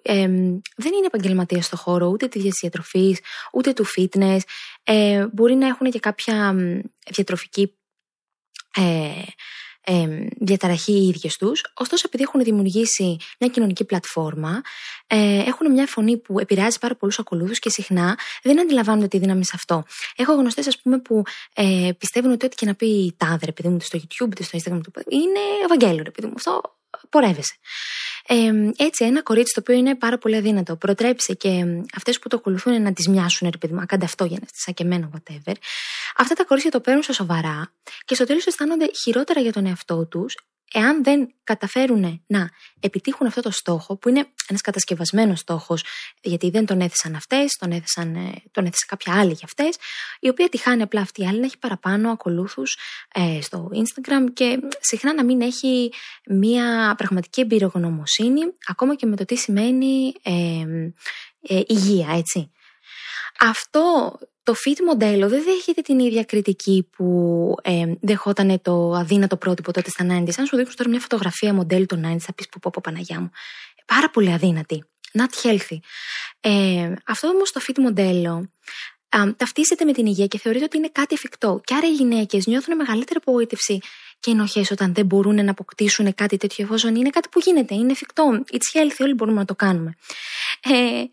δεν 0.76 0.92
είναι 0.92 1.06
επαγγελματίες 1.06 1.66
στο 1.66 1.76
χώρο 1.76 2.06
ούτε 2.06 2.28
της 2.28 2.58
διατροφή, 2.60 3.16
ούτε 3.52 3.72
του 3.72 3.84
fitness. 3.96 4.38
Ε, 4.84 5.26
μπορεί 5.32 5.54
να 5.54 5.66
έχουν 5.66 5.90
και 5.90 5.98
κάποια 5.98 6.54
διατροφική 7.10 7.72
ε, 8.76 9.22
ε, 9.84 10.26
διαταραχή 10.38 10.92
οι 10.92 11.08
ίδιες 11.08 11.36
τους. 11.36 11.62
Ωστόσο, 11.74 12.02
επειδή 12.06 12.22
έχουν 12.22 12.42
δημιουργήσει 12.42 13.16
μια 13.38 13.48
κοινωνική 13.50 13.84
πλατφόρμα, 13.84 14.62
ε, 15.06 15.38
έχουν 15.38 15.72
μια 15.72 15.86
φωνή 15.86 16.18
που 16.18 16.38
επηρεάζει 16.38 16.78
πάρα 16.78 16.96
πολλούς 16.96 17.18
ακολούθους 17.18 17.58
και 17.58 17.70
συχνά 17.70 18.18
δεν 18.42 18.60
αντιλαμβάνονται 18.60 19.08
τη 19.08 19.18
δύναμη 19.18 19.44
σε 19.44 19.52
αυτό. 19.54 19.84
Έχω 20.16 20.34
γνωστές, 20.34 20.66
ας 20.66 20.80
πούμε, 20.80 20.98
που 20.98 21.22
ε, 21.54 21.90
πιστεύουν 21.98 22.32
ότι 22.32 22.46
ό,τι 22.46 22.56
και 22.56 22.66
να 22.66 22.74
πει 22.74 23.14
τάδε, 23.16 23.46
επειδή 23.48 23.68
μου, 23.68 23.80
στο 23.80 23.98
YouTube, 23.98 24.30
είτε 24.30 24.42
στο 24.42 24.58
Instagram, 24.58 24.80
είναι 25.08 25.40
Ευαγγέλιο, 25.64 26.04
επειδή 26.06 26.26
μου, 26.26 26.34
αυτό 26.36 26.60
πορεύεσαι. 27.08 27.54
Ε, 28.26 28.50
έτσι, 28.76 29.04
ένα 29.04 29.22
κορίτσι 29.22 29.54
το 29.54 29.60
οποίο 29.60 29.74
είναι 29.74 29.94
πάρα 29.94 30.18
πολύ 30.18 30.36
αδύνατο, 30.36 30.76
προτρέψει 30.76 31.36
και 31.36 31.64
αυτές 31.94 32.18
που 32.18 32.28
το 32.28 32.36
ακολουθούν 32.36 32.82
να 32.82 32.92
τις 32.92 33.08
μοιάσουν, 33.08 33.48
ρε 33.50 33.58
παιδί 33.58 33.72
μου, 33.72 33.84
κάντε 33.86 34.04
αυτό 34.04 34.24
για 34.24 34.38
να 34.40 34.46
σαν 34.52 34.74
και 34.74 34.82
εμένα, 34.82 35.10
whatever. 35.14 35.54
Αυτά 36.16 36.34
τα 36.34 36.44
κορίτσια 36.44 36.70
το 36.70 36.80
παίρνουν 36.80 37.02
σε 37.02 37.12
σοβαρά 37.12 37.72
και 38.04 38.14
στο 38.14 38.24
τέλος 38.24 38.46
αισθάνονται 38.46 38.86
χειρότερα 39.02 39.40
για 39.40 39.52
τον 39.52 39.66
εαυτό 39.66 40.06
τους 40.06 40.34
εάν 40.73 41.04
δεν 41.04 41.35
καταφέρουν 41.44 42.23
να 42.26 42.50
επιτύχουν 42.80 43.26
αυτό 43.26 43.40
το 43.40 43.50
στόχο, 43.50 43.97
που 43.97 44.09
είναι 44.09 44.26
ένας 44.49 44.61
κατασκευασμένος 44.61 45.38
στόχος, 45.38 45.85
γιατί 46.23 46.50
δεν 46.50 46.66
τον 46.66 46.80
έθεσαν 46.80 47.14
αυτές, 47.14 47.52
τον, 47.59 47.73
έθεσαν, 47.73 48.14
ε, 48.14 48.42
τον 48.50 48.64
έθεσε 48.64 48.85
κάποια 48.88 49.14
άλλη 49.14 49.33
για 49.33 49.44
αυτές, 49.44 49.76
η 50.21 50.28
οποία 50.28 50.49
τη 50.49 50.59
χάνει 50.59 50.83
απλά 50.83 51.00
αυτή 51.00 51.23
η 51.23 51.26
άλλη 51.26 51.38
να 51.38 51.47
έχει 51.47 51.59
παραπάνω 51.59 52.11
ακολούθους 52.11 52.78
ε, 53.14 53.40
στο 53.40 53.71
Instagram 53.73 54.33
και 54.33 54.59
συχνά 54.80 55.14
να 55.14 55.25
μην 55.25 55.40
έχει 55.40 55.92
μία 56.26 56.94
πραγματική 56.97 57.40
εμπειρογνωμοσύνη, 57.40 58.40
ακόμα 58.68 58.94
και 58.94 59.06
με 59.06 59.16
το 59.16 59.25
τι 59.25 59.37
σημαίνει 59.37 60.12
ε, 60.23 60.33
ε 61.49 61.62
υγεία, 61.66 62.09
έτσι. 62.16 62.53
Αυτό 63.38 64.12
το 64.42 64.54
fit 64.66 64.80
μοντέλο 64.86 65.28
δεν 65.28 65.42
δέχεται 65.44 65.80
την 65.80 65.98
ίδια 65.98 66.24
κριτική 66.24 66.88
που 66.96 67.54
ε, 67.62 67.92
δεχόταν 68.00 68.60
το 68.62 68.92
αδύνατο 68.92 69.36
πρότυπο 69.36 69.72
τότε 69.72 69.90
στα 69.90 70.04
90 70.04 70.30
Αν 70.38 70.46
σου 70.46 70.56
δείξω 70.56 70.76
τώρα 70.76 70.90
μια 70.90 71.00
φωτογραφία 71.00 71.54
μοντέλου 71.54 71.86
των 71.86 72.14
90 72.14 72.16
θα 72.18 72.32
πεις 72.32 72.48
που 72.48 72.58
πω, 72.58 72.70
πω 72.72 72.80
Παναγιά 72.82 73.20
μου. 73.20 73.30
Πάρα 73.86 74.10
πολύ 74.10 74.32
αδύνατη. 74.32 74.84
Not 75.18 75.46
healthy. 75.46 75.78
Ε, 76.40 76.92
αυτό 77.06 77.28
όμως 77.28 77.52
το 77.52 77.60
fit 77.66 77.78
μοντέλο 77.78 78.50
ταυτίζεται 79.36 79.84
με 79.84 79.92
την 79.92 80.06
υγεία 80.06 80.26
και 80.26 80.38
θεωρείται 80.38 80.64
ότι 80.64 80.76
είναι 80.76 80.88
κάτι 80.92 81.14
εφικτό. 81.14 81.60
Και 81.64 81.74
άρα 81.74 81.86
οι 81.86 81.92
γυναίκες 81.92 82.46
νιώθουν 82.46 82.76
μεγαλύτερη 82.76 83.18
απογοήτευση 83.22 83.78
και 84.20 84.30
ενοχές 84.30 84.70
όταν 84.70 84.94
δεν 84.94 85.06
μπορούν 85.06 85.44
να 85.44 85.50
αποκτήσουν 85.50 86.14
κάτι 86.14 86.36
τέτοιο, 86.36 86.64
εφόσον 86.64 86.94
είναι 86.94 87.10
κάτι 87.10 87.28
που 87.28 87.40
γίνεται, 87.44 87.74
είναι 87.74 87.92
εφικτό. 87.92 88.44
It's 88.52 88.78
healthy, 88.78 89.00
όλοι 89.00 89.14
μπορούμε 89.14 89.38
να 89.38 89.44
το 89.44 89.54
κάνουμε. 89.54 89.94
Ε, 90.62 91.04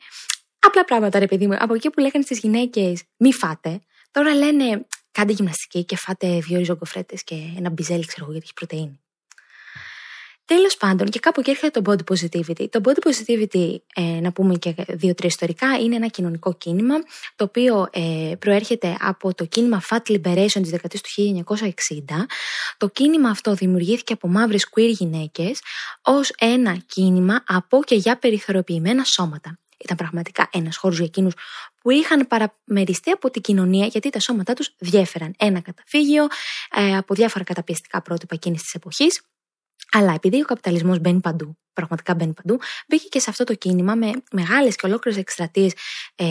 απλά 0.62 0.86
πράγματα, 0.86 1.20
ρε 1.20 1.26
παιδί 1.26 1.48
μου. 1.48 1.56
Από 1.60 1.74
εκεί 1.74 1.90
που 1.90 2.00
λέγανε 2.00 2.24
στις 2.24 2.40
γυναίκες, 2.40 3.04
μη 3.18 3.34
φάτε, 3.34 3.80
τώρα 4.12 4.36
λένε 4.36 4.86
κάντε 5.12 5.34
γυμναστική 5.34 5.86
και 5.86 5.98
φάτε 5.98 6.40
δύο 6.40 6.58
ριζογκοφρέτες 6.58 7.24
και 7.24 7.36
ένα 7.58 7.70
μπιζέλι, 7.70 8.06
ξέρω 8.06 8.24
εγώ, 8.24 8.32
γιατί 8.32 8.46
έχει 8.46 8.54
πρωτενη. 8.54 9.00
Τέλος 10.46 10.78
πάντων, 10.78 11.10
και 11.10 11.20
κάπου 11.20 11.40
εκεί 11.40 11.50
έρχεται 11.50 11.82
το 11.82 11.92
body 11.92 12.14
positivity. 12.14 12.70
Το 12.70 12.82
body 12.84 13.10
positivity, 13.10 13.76
ε, 13.96 14.20
να 14.22 14.32
πούμε 14.32 14.56
και 14.56 14.76
δύο-τρία 14.88 15.30
ιστορικά, 15.30 15.68
είναι 15.80 15.96
ένα 15.96 16.08
κοινωνικό 16.08 16.54
κίνημα, 16.54 16.96
το 17.36 17.44
οποίο 17.44 17.88
ε, 17.92 18.34
προέρχεται 18.40 18.98
από 19.00 19.34
το 19.34 19.46
κίνημα 19.46 19.82
Fat 19.90 20.12
Liberation 20.12 20.62
της 20.62 20.70
δεκαετίας 20.70 21.02
του 21.02 21.10
1960. 21.10 22.26
Το 22.78 22.90
κίνημα 22.90 23.30
αυτό 23.30 23.54
δημιουργήθηκε 23.54 24.14
από 24.14 24.28
μαύρες 24.28 24.68
queer 24.76 24.90
γυναίκες 24.90 25.60
ως 26.02 26.32
ένα 26.38 26.78
κίνημα 26.88 27.44
από 27.48 27.84
και 27.84 27.96
για 27.96 28.18
περιθωριοποιημένα 28.18 29.04
σώματα. 29.04 29.60
Ήταν 29.84 29.98
πραγματικά 29.98 30.50
ένας 30.52 30.78
χώρος 30.78 30.98
για 30.98 31.06
εκείνους 31.06 31.34
που 31.82 31.90
είχαν 31.90 32.28
παραμεριστεί 32.28 33.12
από 33.12 33.32
την 33.32 33.42
κοινωνία 33.42 33.86
γιατί 33.86 34.10
τα 34.10 34.20
σώματά 34.20 34.54
τους 34.54 34.76
διέφεραν. 34.78 35.34
Ένα 35.38 35.60
καταφύγιο 35.62 36.28
ε, 36.76 36.98
από 36.98 37.14
διάφορα 37.14 37.44
καταπιεστικά 37.44 38.02
πρότυπα 38.02 38.36
εκείνης 38.36 38.62
της 38.62 38.74
εποχής. 38.74 39.22
Αλλά 39.92 40.14
επειδή 40.14 40.42
ο 40.42 40.46
καπιταλισμός 40.46 41.00
μπαίνει 41.00 41.20
παντού, 41.20 41.58
πραγματικά 41.74 42.16
μπαίνει 42.16 42.34
παντού, 42.34 42.60
μπήκε 42.88 43.08
και 43.08 43.20
σε 43.20 43.30
αυτό 43.30 43.44
το 43.44 43.54
κίνημα 43.54 43.96
με 43.96 44.12
μεγάλες 44.32 44.76
και 44.76 44.86
ολόκληρες 44.86 45.20
εκστρατείες 45.20 45.74
ε, 46.16 46.26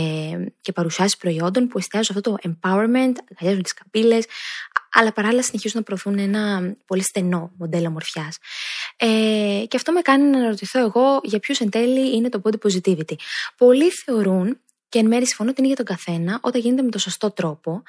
και 0.61 0.73
παρουσιάσεις 0.73 1.17
προϊόντων 1.17 1.69
που 1.69 1.79
εστιάζουν 1.79 2.15
σε 2.15 2.19
αυτό 2.19 2.31
το 2.31 2.37
empowerment, 2.49 3.15
αγκαλιάζουν 3.31 3.63
τις 3.63 3.75
καπίλε, 3.75 4.19
αλλά 4.93 5.13
παράλληλα 5.13 5.43
συνεχίζουν 5.43 5.79
να 5.79 5.85
προωθούν 5.85 6.19
ένα 6.19 6.75
πολύ 6.87 7.03
στενό 7.03 7.53
μοντέλο 7.59 7.87
ομορφιάς. 7.87 8.37
Ε, 8.97 9.65
και 9.69 9.77
αυτό 9.77 9.93
με 9.93 10.01
κάνει 10.01 10.31
να 10.31 10.39
αναρωτηθώ 10.39 10.79
εγώ 10.81 11.21
για 11.23 11.39
ποιους 11.39 11.61
εν 11.61 11.71
τέλει 11.71 12.17
είναι 12.17 12.29
το 12.29 12.41
body 12.45 12.69
positivity. 12.69 13.15
Πολλοί 13.57 13.91
θεωρούν 13.91 14.61
και 14.89 14.99
εν 14.99 15.07
μέρει 15.07 15.27
συμφωνώ 15.27 15.51
ότι 15.51 15.59
είναι 15.59 15.69
για 15.69 15.85
τον 15.85 15.97
καθένα 15.97 16.39
όταν 16.43 16.61
γίνεται 16.61 16.83
με 16.83 16.91
τον 16.91 17.01
σωστό 17.01 17.31
τρόπο, 17.31 17.83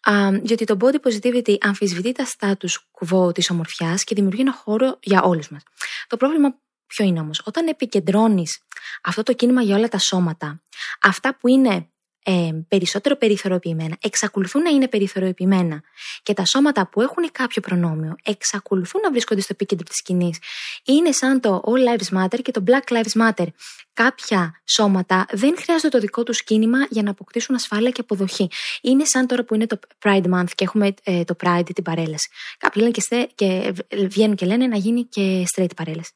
α, 0.00 0.12
γιατί 0.42 0.64
το 0.64 0.76
body 0.80 0.96
positivity 1.08 1.54
αμφισβητεί 1.60 2.12
τα 2.12 2.26
status 2.38 2.70
quo 2.98 3.34
της 3.34 3.50
ομορφιάς 3.50 4.04
και 4.04 4.14
δημιουργεί 4.14 4.40
ένα 4.40 4.52
χώρο 4.52 4.98
για 5.02 5.22
όλους 5.22 5.48
μας. 5.48 5.62
Το 6.06 6.16
πρόβλημα 6.16 6.54
ποιο 6.86 7.04
είναι 7.04 7.20
όμως, 7.20 7.42
όταν 7.44 7.66
επικεντρώνεις 7.66 8.58
αυτό 9.02 9.22
το 9.22 9.32
κίνημα 9.32 9.62
για 9.62 9.76
όλα 9.76 9.88
τα 9.88 9.98
σώματα, 9.98 10.62
αυτά 11.02 11.36
που 11.36 11.48
είναι 11.48 11.88
ε, 12.22 12.50
περισσότερο 12.68 13.16
περιθωριοποιημένα, 13.16 13.96
εξακολουθούν 14.00 14.62
να 14.62 14.70
είναι 14.70 14.88
περιθωριοποιημένα 14.88 15.82
και 16.22 16.34
τα 16.34 16.44
σώματα 16.44 16.88
που 16.88 17.00
έχουν 17.00 17.30
κάποιο 17.32 17.62
προνόμιο 17.62 18.14
εξακολουθούν 18.22 19.00
να 19.00 19.10
βρίσκονται 19.10 19.40
στο 19.40 19.52
επίκεντρο 19.52 19.84
της 19.84 19.96
σκηνής. 19.96 20.38
Είναι 20.84 21.12
σαν 21.12 21.40
το 21.40 21.62
All 21.64 21.96
Lives 21.96 22.18
Matter 22.18 22.38
και 22.42 22.50
το 22.50 22.64
Black 22.66 22.96
Lives 22.96 23.28
Matter. 23.28 23.46
Κάποια 23.92 24.62
σώματα 24.64 25.26
δεν 25.30 25.54
χρειάζονται 25.58 25.88
το 25.88 25.98
δικό 25.98 26.22
τους 26.22 26.44
κίνημα 26.44 26.78
για 26.90 27.02
να 27.02 27.10
αποκτήσουν 27.10 27.54
ασφάλεια 27.54 27.90
και 27.90 28.00
αποδοχή. 28.00 28.48
Είναι 28.80 29.04
σαν 29.04 29.26
τώρα 29.26 29.44
που 29.44 29.54
είναι 29.54 29.66
το 29.66 29.78
Pride 30.04 30.24
Month 30.34 30.50
και 30.54 30.64
έχουμε 30.64 30.94
ε, 31.02 31.24
το 31.24 31.34
Pride 31.42 31.68
την 31.74 31.84
παρέλαση. 31.84 32.28
Κάποιοι 32.58 32.82
λένε 32.84 32.90
και, 32.90 33.28
και 33.34 33.74
βγαίνουν 34.06 34.36
και 34.36 34.46
λένε 34.46 34.66
να 34.66 34.76
γίνει 34.76 35.04
και 35.04 35.44
straight 35.54 35.74
παρέλαση. 35.76 36.12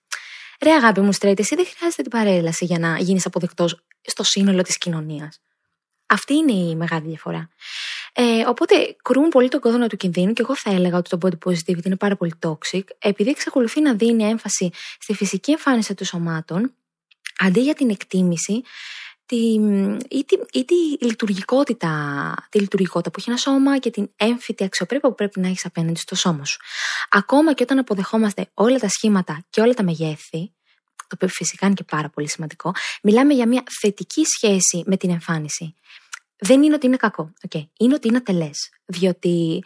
Ρε 0.62 0.73
αγάπη 0.73 1.00
μου, 1.00 1.14
straight, 1.21 1.38
εσύ 1.38 1.54
δεν 1.54 1.66
χρειάζεται 1.76 2.02
την 2.02 2.11
παρέλαση 2.11 2.64
για 2.64 2.78
να 2.78 2.99
γίνεις 2.99 3.26
αποδεκτός 3.26 3.85
στο 4.02 4.23
σύνολο 4.23 4.62
της 4.62 4.78
κοινωνίας. 4.78 5.40
Αυτή 6.12 6.35
είναι 6.35 6.52
η 6.52 6.75
μεγάλη 6.75 7.07
διαφορά. 7.09 7.49
Ε, 8.12 8.45
οπότε 8.47 8.97
κρούν 9.02 9.28
πολύ 9.28 9.49
τον 9.49 9.61
κόδωνα 9.61 9.88
του 9.88 9.97
κινδύνου 9.97 10.33
και 10.33 10.42
εγώ 10.42 10.57
θα 10.57 10.71
έλεγα 10.71 10.97
ότι 10.97 11.16
το 11.16 11.19
body 11.23 11.49
positivity 11.49 11.85
είναι 11.85 11.97
πάρα 11.97 12.16
πολύ 12.16 12.33
toxic, 12.47 12.83
επειδή 12.99 13.31
εξακολουθεί 13.31 13.81
να 13.81 13.95
δίνει 13.95 14.25
έμφαση 14.25 14.71
στη 15.00 15.14
φυσική 15.14 15.50
εμφάνιση 15.50 15.95
των 15.95 16.07
σωμάτων, 16.07 16.75
αντί 17.38 17.61
για 17.61 17.75
την 17.75 17.90
εκτίμηση 17.90 18.62
τη, 19.26 19.37
ή, 20.09 20.25
τη, 20.25 20.37
ή 20.52 20.64
τη 20.64 20.75
λειτουργικότητα, 21.07 22.35
τη 22.48 22.59
λειτουργικότητα 22.59 23.11
που 23.11 23.16
έχει 23.18 23.31
ένα 23.31 23.38
σώμα 23.38 23.79
και 23.79 23.90
την 23.90 24.11
έμφυτη 24.16 24.64
αξιοπρέπεια 24.64 25.09
που 25.09 25.14
πρέπει 25.14 25.40
να 25.40 25.48
έχεις 25.48 25.64
απέναντι 25.64 25.98
στο 25.98 26.14
σώμα 26.14 26.44
σου. 26.44 26.59
Ακόμα 27.11 27.55
και 27.55 27.62
όταν 27.62 27.79
αποδεχόμαστε 27.79 28.51
όλα 28.55 28.79
τα 28.79 28.88
σχήματα 28.88 29.44
και 29.51 29.61
όλα 29.61 29.75
τα 29.75 29.83
μεγέθη, 29.83 30.53
το 30.96 31.14
οποίο 31.14 31.29
φυσικά 31.29 31.66
είναι 31.66 31.75
και 31.75 31.85
πάρα 31.85 32.09
πολύ 32.09 32.29
σημαντικό, 32.29 32.75
μιλάμε 33.03 33.35
για 33.35 33.48
μια 33.48 33.62
θετική 33.81 34.22
σχέση 34.25 34.83
με 34.87 34.96
την 34.96 35.11
εμφάνιση 35.11 35.77
δεν 36.42 36.62
είναι 36.62 36.74
ότι 36.74 36.87
είναι 36.87 36.96
κακό. 36.96 37.33
Okay. 37.48 37.66
Είναι 37.78 37.94
ότι 37.94 38.09
είναι 38.09 38.16
ατελές. 38.16 38.70
Διότι 38.85 39.62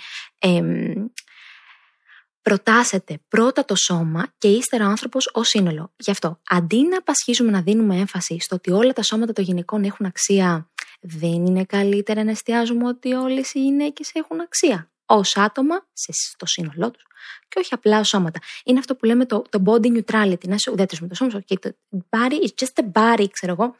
προτάσετε 2.42 3.18
πρώτα 3.28 3.64
το 3.64 3.74
σώμα 3.74 4.34
και 4.38 4.48
ύστερα 4.48 4.86
ο 4.86 4.88
άνθρωπος 4.88 5.30
ω 5.32 5.42
σύνολο. 5.44 5.92
Γι' 5.96 6.10
αυτό, 6.10 6.40
αντί 6.48 6.82
να 6.82 7.02
πασχίζουμε 7.02 7.50
να 7.50 7.60
δίνουμε 7.60 7.96
έμφαση 7.96 8.36
στο 8.40 8.54
ότι 8.54 8.70
όλα 8.70 8.92
τα 8.92 9.02
σώματα 9.02 9.32
των 9.32 9.44
γυναικών 9.44 9.84
έχουν 9.84 10.06
αξία, 10.06 10.70
δεν 11.00 11.46
είναι 11.46 11.64
καλύτερα 11.64 12.24
να 12.24 12.30
εστιάζουμε 12.30 12.88
ότι 12.88 13.12
όλες 13.12 13.54
οι 13.54 13.62
γυναίκες 13.62 14.10
έχουν 14.12 14.40
αξία 14.40 14.90
ως 15.06 15.36
άτομα 15.36 15.86
στο 16.32 16.46
σύνολό 16.46 16.90
τους 16.90 17.02
και 17.48 17.58
όχι 17.58 17.74
απλά 17.74 18.00
ως 18.00 18.08
σώματα. 18.08 18.40
Είναι 18.64 18.78
αυτό 18.78 18.94
που 18.94 19.04
λέμε 19.04 19.26
το, 19.26 19.42
το 19.48 19.62
body 19.66 19.86
neutrality, 19.86 20.48
να 20.48 20.54
είσαι 20.54 20.70
ουδέτερος 20.70 21.00
με 21.00 21.08
το 21.08 21.14
σώμα 21.14 21.30
σου. 21.30 21.44
Okay, 21.48 21.56
το 21.60 21.76
body 22.10 22.46
is 22.46 22.64
just 22.64 22.84
a 22.84 22.92
body, 22.92 23.26
ξέρω 23.30 23.52
εγώ 23.52 23.76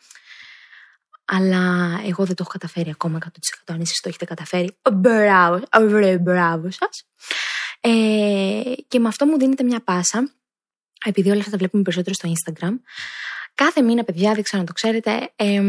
αλλά 1.26 2.00
εγώ 2.06 2.24
δεν 2.24 2.34
το 2.34 2.42
έχω 2.42 2.50
καταφέρει 2.50 2.90
ακόμα 2.90 3.18
100% 3.24 3.28
αν 3.66 3.80
εσείς 3.80 4.00
το 4.00 4.08
έχετε 4.08 4.24
καταφέρει. 4.24 4.76
Μπράβο, 4.92 5.62
μπράβο 6.20 6.70
σας. 6.70 7.06
Ε, 7.80 8.72
και 8.88 8.98
με 8.98 9.08
αυτό 9.08 9.26
μου 9.26 9.38
δίνετε 9.38 9.62
μια 9.62 9.80
πάσα, 9.80 10.30
επειδή 11.04 11.30
όλα 11.30 11.38
αυτά 11.38 11.50
τα 11.50 11.56
βλέπουμε 11.56 11.82
περισσότερο 11.82 12.14
στο 12.14 12.28
Instagram. 12.28 12.72
Κάθε 13.54 13.82
μήνα, 13.82 14.04
παιδιά, 14.04 14.34
δεν 14.34 14.42
ξέρω 14.42 14.60
να 14.62 14.66
το 14.66 14.72
ξέρετε, 14.72 15.32
ε, 15.36 15.62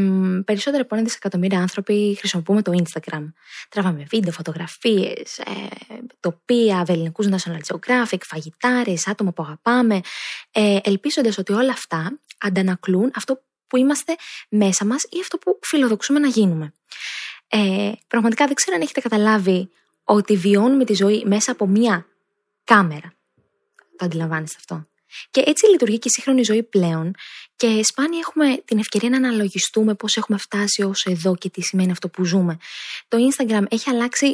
περισσότερο 0.46 0.84
από 0.84 0.96
ένα 0.96 1.04
δισεκατομμύρια 1.04 1.60
άνθρωποι 1.60 2.16
χρησιμοποιούμε 2.20 2.62
το 2.62 2.72
Instagram. 2.84 3.32
Τραβάμε 3.70 4.06
βίντεο, 4.10 4.32
φωτογραφίες, 4.32 5.38
ε, 5.38 5.52
τοπία, 6.20 6.84
βεληνικούς 6.84 7.28
National 7.30 7.60
Geographic, 7.68 8.18
φαγητάρες, 8.22 9.08
άτομα 9.08 9.32
που 9.34 9.44
αγαπάμε, 9.44 10.02
ε, 10.52 10.78
ελπίζοντας 10.84 11.38
ότι 11.38 11.54
όλα 11.54 11.72
αυτά 11.72 12.20
αντανακλούν 12.38 13.12
αυτό 13.16 13.42
που 13.68 13.78
είμαστε 13.78 14.16
μέσα 14.50 14.86
μας 14.86 15.04
ή 15.04 15.20
αυτό 15.22 15.38
που 15.38 15.60
φιλοδοξούμε 15.62 16.20
να 16.20 16.28
γίνουμε. 16.28 16.74
Ε, 17.48 17.92
πραγματικά 18.08 18.46
δεν 18.46 18.56
ξέρω 18.56 18.76
αν 18.76 18.82
έχετε 18.82 19.02
καταλάβει 19.02 19.70
ότι 20.04 20.36
βιώνουμε 20.36 20.86
τη 20.86 20.94
ζωή 20.94 21.24
μέσα 21.26 21.52
από 21.52 21.68
μία 21.68 22.06
κάμερα. 22.64 23.14
Το 23.98 24.06
αντιλαμβάνεστε 24.06 24.56
αυτό. 24.60 24.88
Και 25.32 25.44
έτσι 25.46 25.70
λειτουργεί 25.70 26.00
και 26.00 26.08
η 26.08 26.12
σύγχρονη 26.12 26.44
ζωή 26.44 26.64
πλέον 26.64 27.16
και 27.56 27.84
σπάνια 27.84 28.20
έχουμε 28.20 28.62
την 28.66 28.80
ευκαιρία 28.80 29.10
να 29.10 29.18
αναλογιστούμε 29.18 29.94
πώς 29.94 30.18
έχουμε 30.18 30.38
φτάσει 30.38 30.84
ως 30.84 31.06
εδώ 31.06 31.36
και 31.36 31.50
τι 31.50 31.62
σημαίνει 31.62 31.92
αυτό 31.92 32.10
που 32.10 32.24
ζούμε. 32.24 32.58
Το 33.08 33.18
Instagram 33.18 33.64
έχει 33.70 33.90
αλλάξει 33.90 34.34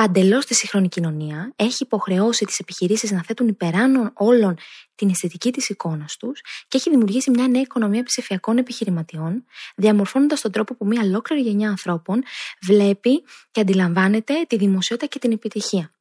παντελώς 0.00 0.46
τη 0.46 0.54
σύγχρονη 0.54 0.88
κοινωνία, 0.88 1.52
έχει 1.56 1.82
υποχρεώσει 1.82 2.44
τις 2.44 2.58
επιχειρήσεις 2.58 3.10
να 3.10 3.22
θέτουν 3.22 3.48
υπεράνω 3.48 4.10
όλων 4.14 4.58
την 4.94 5.08
αισθητική 5.10 5.52
της 5.52 5.68
εικόνας 5.68 6.16
τους 6.16 6.40
και 6.68 6.76
έχει 6.76 6.90
δημιουργήσει 6.90 7.30
μια 7.30 7.48
νέα 7.48 7.60
οικονομία 7.60 8.02
ψηφιακών 8.02 8.58
επιχειρηματιών, 8.58 9.44
διαμορφώνοντας 9.76 10.40
τον 10.40 10.52
τρόπο 10.52 10.74
που 10.74 10.86
μια 10.86 11.02
ολόκληρη 11.02 11.42
γενιά 11.42 11.68
ανθρώπων 11.68 12.22
βλέπει 12.66 13.22
και 13.50 13.60
αντιλαμβάνεται 13.60 14.34
τη 14.48 14.56
δημοσιότητα 14.56 15.06
και 15.06 15.18
την 15.18 15.32
επιτυχία. 15.32 15.92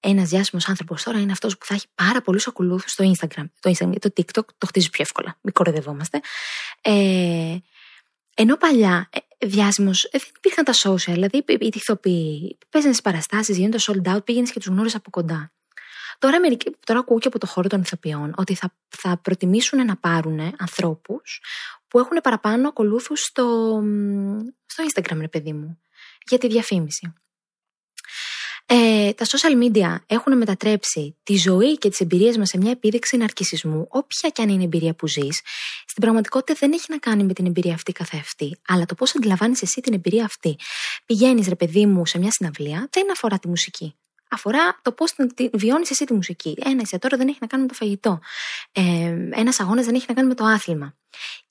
Ένας 0.00 0.28
διάσημος 0.28 0.68
άνθρωπος 0.68 1.02
τώρα 1.02 1.18
είναι 1.18 1.32
αυτός 1.32 1.58
που 1.58 1.66
θα 1.66 1.74
έχει 1.74 1.86
πάρα 1.94 2.22
πολλούς 2.22 2.46
ακολούθους 2.46 2.90
στο 2.90 3.12
Instagram. 3.12 3.44
Το 3.60 3.70
Instagram, 3.70 3.94
το 4.00 4.10
TikTok 4.16 4.44
το 4.58 4.66
χτίζει 4.66 4.90
πιο 4.90 5.02
εύκολα. 5.02 5.38
Μην 5.40 5.52
κοροϊδευόμαστε. 5.52 6.20
Ε, 6.80 7.56
ενώ 8.34 8.56
παλιά 8.56 9.08
ε, 9.42 9.46
διάσημο 9.46 9.90
ε, 10.10 10.18
δεν 10.18 10.28
υπήρχαν 10.36 10.64
τα 10.64 10.72
social, 10.72 11.12
δηλαδή 11.12 11.44
οι 11.46 11.70
ηθοποιοί 11.74 12.58
παίζανε 12.68 12.92
στις 12.92 13.04
παραστάσεις, 13.04 13.56
γίνοντα 13.56 13.78
sold 13.78 14.14
out, 14.14 14.24
πήγαινες 14.24 14.50
και 14.52 14.58
τους 14.58 14.68
γνώριζες 14.68 14.94
από 14.94 15.10
κοντά. 15.10 15.52
Τώρα, 16.18 16.38
τώρα 16.86 17.00
ακούω 17.00 17.18
και 17.18 17.28
από 17.28 17.38
το 17.38 17.46
χώρο 17.46 17.68
των 17.68 17.80
ηθοποιών 17.80 18.34
ότι 18.36 18.54
θα, 18.54 18.74
θα 18.88 19.18
προτιμήσουν 19.18 19.84
να 19.84 19.96
πάρουν 19.96 20.40
ανθρώπους 20.58 21.40
που 21.88 21.98
έχουν 21.98 22.18
παραπάνω 22.22 22.68
ακολούθους 22.68 23.20
στο, 23.20 23.80
στο 24.66 24.84
Instagram, 24.88 25.16
ρε 25.20 25.28
παιδί 25.28 25.52
μου, 25.52 25.80
για 26.26 26.38
τη 26.38 26.48
διαφήμιση. 26.48 27.12
Ε, 28.66 29.12
τα 29.12 29.24
social 29.24 29.62
media 29.62 29.96
έχουν 30.06 30.36
μετατρέψει 30.36 31.16
τη 31.22 31.36
ζωή 31.36 31.78
και 31.78 31.88
τις 31.88 32.00
εμπειρίες 32.00 32.36
μας 32.36 32.48
σε 32.48 32.58
μια 32.58 32.70
επίδειξη 32.70 33.16
ναρκισισμού, 33.16 33.86
όποια 33.88 34.28
και 34.30 34.42
αν 34.42 34.48
είναι 34.48 34.60
η 34.60 34.64
εμπειρία 34.64 34.94
που 34.94 35.06
ζεις. 35.06 35.40
Στην 35.86 36.02
πραγματικότητα 36.02 36.54
δεν 36.58 36.72
έχει 36.72 36.86
να 36.88 36.98
κάνει 36.98 37.24
με 37.24 37.32
την 37.32 37.46
εμπειρία 37.46 37.74
αυτή 37.74 37.92
καθεαυτή, 37.92 38.58
αλλά 38.66 38.84
το 38.84 38.94
πώς 38.94 39.16
αντιλαμβάνεις 39.16 39.62
εσύ 39.62 39.80
την 39.80 39.92
εμπειρία 39.94 40.24
αυτή. 40.24 40.56
Πηγαίνεις, 41.06 41.48
ρε 41.48 41.56
παιδί 41.56 41.86
μου, 41.86 42.06
σε 42.06 42.18
μια 42.18 42.30
συναυλία, 42.30 42.88
δεν 42.90 43.10
αφορά 43.10 43.38
τη 43.38 43.48
μουσική. 43.48 43.96
Αφορά 44.30 44.78
το 44.82 44.92
πώς 44.92 45.14
βιώνεις 45.52 45.90
εσύ 45.90 46.04
τη 46.04 46.14
μουσική. 46.14 46.56
Ένα 46.64 46.80
εστιατόριο 46.80 47.16
δεν 47.16 47.28
έχει 47.28 47.38
να 47.40 47.46
κάνει 47.46 47.62
με 47.62 47.68
το 47.68 47.74
φαγητό. 47.74 48.20
Ε, 48.72 48.82
Ένας 49.30 49.60
αγώνας 49.60 49.84
δεν 49.84 49.94
έχει 49.94 50.04
να 50.08 50.14
κάνει 50.14 50.28
με 50.28 50.34
το 50.34 50.44
άθλημα. 50.44 50.96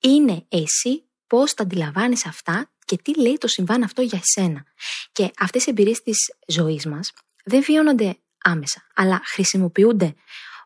Είναι 0.00 0.44
εσύ 0.48 1.04
πώς 1.26 1.54
τα 1.54 1.62
αντιλαμβάνεις 1.62 2.26
αυτά 2.26 2.71
και 2.92 3.02
τι 3.02 3.20
λέει 3.20 3.38
το 3.38 3.48
συμβάν 3.48 3.82
αυτό 3.82 4.02
για 4.02 4.20
εσένα. 4.22 4.64
Και 5.12 5.30
αυτές 5.38 5.66
οι 5.66 5.70
εμπειρίες 5.70 6.02
της 6.02 6.16
ζωής 6.46 6.86
μας 6.86 7.12
δεν 7.44 7.62
βιώνονται 7.62 8.18
άμεσα, 8.42 8.86
αλλά 8.94 9.20
χρησιμοποιούνται 9.24 10.14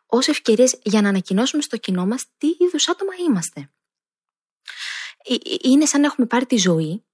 ως 0.05 0.27
ευκαιρίες 0.27 0.79
για 0.83 1.01
να 1.01 1.09
ανακοινώσουμε 1.09 1.61
στο 1.61 1.77
κοινό 1.77 2.05
μας 2.05 2.25
τι 2.37 2.47
είδους 2.59 2.87
άτομα 2.89 3.11
είμαστε. 3.27 3.71
Ε, 5.23 5.33
ε, 5.33 5.55
είναι 5.61 5.85
σαν 5.85 6.01
να 6.01 6.07
έχουμε 6.07 6.27
πάρει 6.27 6.45
τη 6.45 6.57
ζωή 6.57 7.05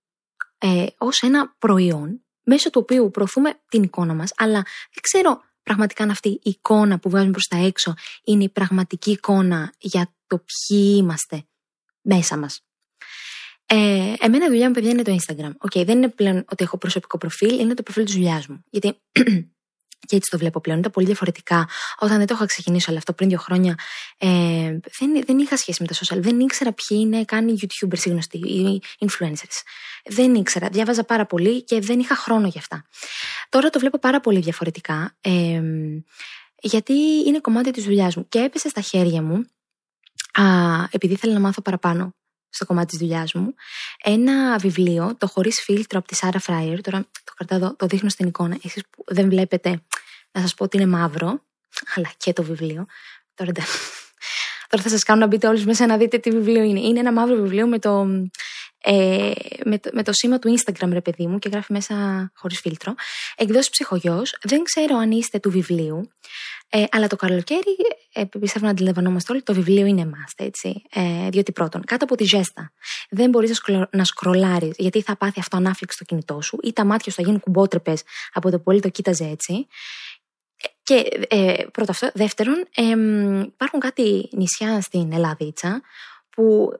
ε, 0.57 0.85
ως 0.97 1.21
ένα 1.21 1.55
προϊόν 1.59 2.25
μέσω 2.43 2.69
του 2.69 2.79
οποίου 2.83 3.11
προωθούμε 3.11 3.61
την 3.69 3.83
εικόνα 3.83 4.13
μας, 4.13 4.31
αλλά 4.35 4.61
δεν 4.91 5.01
ξέρω 5.01 5.41
πραγματικά 5.63 6.03
αν 6.03 6.09
αυτή 6.09 6.29
η 6.29 6.39
εικόνα 6.43 6.99
που 6.99 7.09
βγάζουμε 7.09 7.31
προς 7.31 7.47
τα 7.47 7.57
έξω 7.57 7.93
είναι 8.23 8.43
η 8.43 8.49
πραγματική 8.49 9.11
εικόνα 9.11 9.73
για 9.77 10.15
το 10.27 10.37
ποιοι 10.37 10.95
είμαστε 10.97 11.47
μέσα 12.01 12.37
μας. 12.37 12.63
Ε, 13.65 14.13
εμένα 14.19 14.45
η 14.45 14.47
δουλειά 14.47 14.67
μου, 14.67 14.73
παιδιά, 14.73 14.89
είναι 14.89 15.01
το 15.01 15.15
Instagram. 15.15 15.51
Okay, 15.69 15.85
δεν 15.85 15.97
είναι 15.97 16.09
πλέον 16.09 16.37
ότι 16.37 16.63
έχω 16.63 16.77
προσωπικό 16.77 17.17
προφίλ, 17.17 17.59
είναι 17.59 17.73
το 17.73 17.83
προφίλ 17.83 18.05
της 18.05 18.13
δουλειάς 18.13 18.47
μου. 18.47 18.63
Γιατί 18.69 19.01
και 20.07 20.15
έτσι 20.15 20.29
το 20.29 20.37
βλέπω 20.37 20.59
πλέον. 20.59 20.79
Ήταν 20.79 20.91
πολύ 20.91 21.05
διαφορετικά 21.05 21.69
όταν 21.99 22.17
δεν 22.17 22.27
το 22.27 22.33
είχα 22.33 22.45
ξεκινήσει 22.45 22.89
όλο 22.89 22.97
αυτό 22.97 23.13
πριν 23.13 23.29
δύο 23.29 23.37
χρόνια. 23.37 23.77
Ε, 24.17 24.27
δεν, 24.99 25.23
δεν 25.25 25.37
είχα 25.37 25.57
σχέση 25.57 25.81
με 25.81 25.87
τα 25.87 25.95
social. 25.95 26.21
Δεν 26.21 26.39
ήξερα 26.39 26.73
ποιοι 26.73 26.97
είναι 27.01 27.25
καν 27.25 27.47
οι 27.47 27.59
YouTubers 27.61 28.05
οι 28.05 28.09
γνωστοί, 28.09 28.37
οι 28.37 28.81
influencers. 28.99 29.61
Δεν 30.05 30.35
ήξερα. 30.35 30.69
Διάβαζα 30.69 31.03
πάρα 31.03 31.25
πολύ 31.25 31.63
και 31.63 31.79
δεν 31.79 31.99
είχα 31.99 32.15
χρόνο 32.15 32.47
γι' 32.47 32.57
αυτά. 32.57 32.85
Τώρα 33.49 33.69
το 33.69 33.79
βλέπω 33.79 33.99
πάρα 33.99 34.19
πολύ 34.19 34.39
διαφορετικά. 34.39 35.17
Ε, 35.21 35.61
γιατί 36.61 36.93
είναι 37.25 37.39
κομμάτι 37.39 37.71
της 37.71 37.83
δουλειάς 37.83 38.15
μου. 38.15 38.27
Και 38.29 38.39
έπεσε 38.39 38.69
στα 38.69 38.81
χέρια 38.81 39.21
μου, 39.21 39.45
α, 40.33 40.43
επειδή 40.91 41.13
ήθελα 41.13 41.33
να 41.33 41.39
μάθω 41.39 41.61
παραπάνω 41.61 42.15
στο 42.53 42.65
κομμάτι 42.65 42.87
της 42.87 42.97
δουλειάς 42.97 43.33
μου, 43.33 43.53
ένα 44.03 44.57
βιβλίο, 44.57 45.15
το 45.17 45.27
Χωρίς 45.27 45.61
Φίλτρο 45.61 45.99
από 45.99 46.07
τη 46.07 46.15
Σάρα 46.15 46.39
Φράιερ. 46.39 46.81
Τώρα 46.81 46.99
το 47.23 47.33
κρατάω 47.35 47.57
εδώ, 47.57 47.75
το 47.75 47.85
δείχνω 47.85 48.09
στην 48.09 48.27
εικόνα. 48.27 48.57
Εσείς 48.63 48.83
που 48.89 49.03
δεν 49.07 49.29
βλέπετε, 49.29 49.81
να 50.31 50.41
σας 50.41 50.53
πω 50.53 50.63
ότι 50.63 50.77
είναι 50.77 50.85
μαύρο, 50.85 51.41
αλλά 51.95 52.11
και 52.17 52.33
το 52.33 52.43
βιβλίο. 52.43 52.85
Τώρα, 53.33 53.51
τώρα 54.69 54.83
θα 54.83 54.89
σας 54.89 55.03
κάνω 55.03 55.19
να 55.19 55.27
μπείτε 55.27 55.47
όλοι 55.47 55.65
μέσα 55.65 55.85
να 55.85 55.97
δείτε 55.97 56.17
τι 56.17 56.31
βιβλίο 56.31 56.63
είναι. 56.63 56.79
Είναι 56.79 56.99
ένα 56.99 57.11
μαύρο 57.11 57.35
βιβλίο 57.35 57.67
με 57.67 57.79
το, 57.79 58.05
ε, 58.85 59.31
με, 59.65 59.79
το, 59.79 59.89
με 59.93 60.03
το 60.03 60.13
σήμα 60.13 60.39
του 60.39 60.55
Instagram, 60.57 60.89
ρε 60.91 61.01
παιδί 61.01 61.27
μου, 61.27 61.39
και 61.39 61.49
γράφει 61.49 61.73
μέσα 61.73 61.95
χωρίς 62.35 62.59
φίλτρο. 62.59 62.93
Εκδόσει 63.35 63.69
ψυχογειό. 63.69 64.21
Δεν 64.41 64.63
ξέρω 64.63 64.97
αν 64.97 65.11
είστε 65.11 65.39
του 65.39 65.51
βιβλίου. 65.51 66.09
Ε, 66.69 66.83
αλλά 66.91 67.07
το 67.07 67.15
καλοκαίρι, 67.15 67.75
ε, 68.13 68.23
πιστεύω 68.39 68.65
να 68.65 68.71
αντιλαμβανόμαστε 68.71 69.31
όλοι, 69.31 69.41
το 69.41 69.53
βιβλίο 69.53 69.85
είναι 69.85 70.09
must, 70.13 70.45
έτσι. 70.45 70.81
Ε, 70.89 71.29
διότι 71.29 71.51
πρώτον, 71.51 71.83
κάτω 71.83 72.03
από 72.03 72.15
τη 72.15 72.23
ζέστα, 72.23 72.71
δεν 73.09 73.29
μπορείς 73.29 73.49
να, 73.49 73.55
σκρολ, 73.55 73.85
να 73.91 74.03
σκρολάρεις, 74.03 74.73
γιατί 74.77 75.01
θα 75.01 75.17
πάθει 75.17 75.39
αυτό 75.39 75.57
ανάφληξη 75.57 75.95
στο 75.95 76.05
κινητό 76.05 76.41
σου, 76.41 76.57
ή 76.63 76.73
τα 76.73 76.85
μάτια 76.85 77.11
σου 77.11 77.17
θα 77.17 77.23
γίνουν 77.23 77.39
κουμπότρεπες 77.39 78.03
από 78.33 78.51
το 78.51 78.59
πολύ 78.59 78.81
το 78.81 78.89
κοίταζε 78.89 79.23
έτσι. 79.23 79.67
Και 80.83 81.25
ε, 81.27 81.63
πρώτο 81.71 81.91
αυτό. 81.91 82.09
Δεύτερον, 82.13 82.67
ε, 82.75 82.83
υπάρχουν 83.45 83.79
κάτι 83.79 84.29
νησιά 84.31 84.81
στην 84.81 85.13
Ελλάδίτσα 85.13 85.81
που 86.29 86.73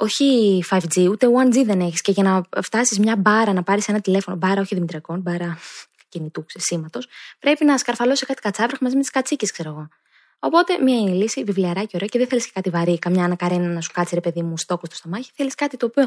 όχι 0.00 0.62
5G, 0.70 1.08
ούτε 1.10 1.26
1G 1.26 1.64
δεν 1.64 1.80
έχεις. 1.80 2.00
Και 2.00 2.12
για 2.12 2.22
να 2.22 2.62
φτάσεις 2.62 2.98
μια 2.98 3.16
μπάρα 3.16 3.52
να 3.52 3.62
πάρεις 3.62 3.88
ένα 3.88 4.00
τηλέφωνο, 4.00 4.36
μπάρα 4.36 4.60
όχι 4.60 4.74
δημητριακών, 4.74 5.20
μπάρα 5.20 5.58
κινητού 6.08 6.44
σήματο, 6.48 7.00
πρέπει 7.38 7.64
να 7.64 7.78
σκαρφαλώσεις 7.78 8.26
κάτι 8.26 8.40
κατσάβραχ 8.40 8.80
μαζί 8.80 8.94
με 8.94 9.00
τις 9.00 9.10
κατσίκες, 9.10 9.52
ξέρω 9.52 9.68
εγώ. 9.68 9.88
Οπότε, 10.40 10.78
μία 10.82 10.98
είναι 10.98 11.10
η 11.10 11.14
λύση, 11.14 11.44
βιβλιαράκι 11.44 11.90
ωραία 11.94 12.08
και 12.08 12.18
δεν 12.18 12.28
θέλεις 12.28 12.44
και 12.44 12.50
κάτι 12.54 12.70
βαρύ, 12.70 12.98
καμιά 12.98 13.24
ανακαρένα 13.24 13.68
να 13.68 13.80
σου 13.80 13.90
κάτσει 13.92 14.14
ρε 14.14 14.20
παιδί 14.20 14.42
μου 14.42 14.56
στόκο 14.56 14.86
στο 14.86 14.94
στομάχι. 14.94 15.30
Θέλεις 15.34 15.54
κάτι 15.54 15.76
το 15.76 15.86
οποίο 15.86 16.06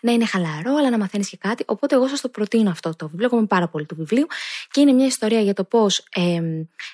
να 0.00 0.12
είναι 0.12 0.26
χαλαρό, 0.26 0.74
αλλά 0.78 0.90
να 0.90 0.98
μαθαίνεις 0.98 1.28
και 1.28 1.36
κάτι. 1.36 1.64
Οπότε, 1.66 1.94
εγώ 1.94 2.08
σας 2.08 2.20
το 2.20 2.28
προτείνω 2.28 2.70
αυτό 2.70 2.96
το 2.96 3.08
βιβλίο. 3.08 3.26
Έχουμε 3.26 3.46
πάρα 3.46 3.68
πολύ 3.68 3.86
του 3.86 3.94
βιβλίου 3.94 4.26
και 4.70 4.80
είναι 4.80 4.92
μια 4.92 5.06
ιστορία 5.06 5.40
για 5.40 5.54
το 5.54 5.64
πώς 5.64 6.06
ε, 6.10 6.40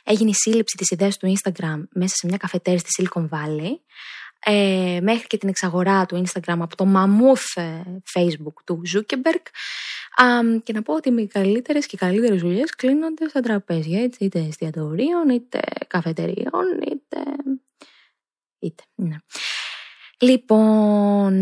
έγινε 0.04 0.30
η 0.30 0.34
σύλληψη 0.34 0.76
της 0.76 0.90
ιδέας 0.90 1.16
του 1.16 1.34
Instagram 1.36 1.82
μέσα 1.92 2.14
σε 2.14 2.26
μια 2.26 2.36
καφετέρια 2.36 2.78
στη 2.78 2.88
Silicon 2.98 3.28
Valley. 3.28 3.72
Ε, 4.46 4.98
μέχρι 5.02 5.26
και 5.26 5.36
την 5.36 5.48
εξαγορά 5.48 6.06
του 6.06 6.24
Instagram 6.24 6.58
από 6.58 6.76
το 6.76 6.84
μαμούθ 6.84 7.56
ε, 7.56 7.82
Facebook 8.14 8.54
του 8.64 8.82
Zuckerberg 8.94 9.42
Um, 10.16 10.62
και 10.62 10.72
να 10.72 10.82
πω 10.82 10.94
ότι 10.94 11.20
οι 11.20 11.26
καλύτερες 11.26 11.86
και 11.86 11.96
καλύτερες 11.96 12.40
δουλειές 12.40 12.70
κλείνονται 12.70 13.28
στα 13.28 13.40
τραπέζια, 13.40 14.02
έτσι, 14.02 14.24
είτε 14.24 14.38
εστιατορίων, 14.38 15.28
είτε 15.28 15.60
καφετεριών, 15.86 16.64
είτε. 16.90 17.22
είτε 18.58 18.82
ναι. 18.94 19.16
Λοιπόν, 20.18 21.34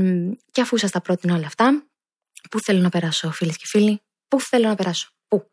και 0.51 0.61
αφού 0.61 0.77
σας 0.77 0.91
τα 0.91 1.01
πρότεινα 1.01 1.35
όλα 1.35 1.47
αυτά, 1.47 1.87
πού 2.51 2.61
θέλω 2.61 2.81
να 2.81 2.89
περάσω, 2.89 3.31
φίλες 3.31 3.57
και 3.57 3.67
φίλοι, 3.67 4.03
πού 4.29 4.41
θέλω 4.41 4.69
να 4.69 4.75
περάσω, 4.75 5.13
πού. 5.29 5.51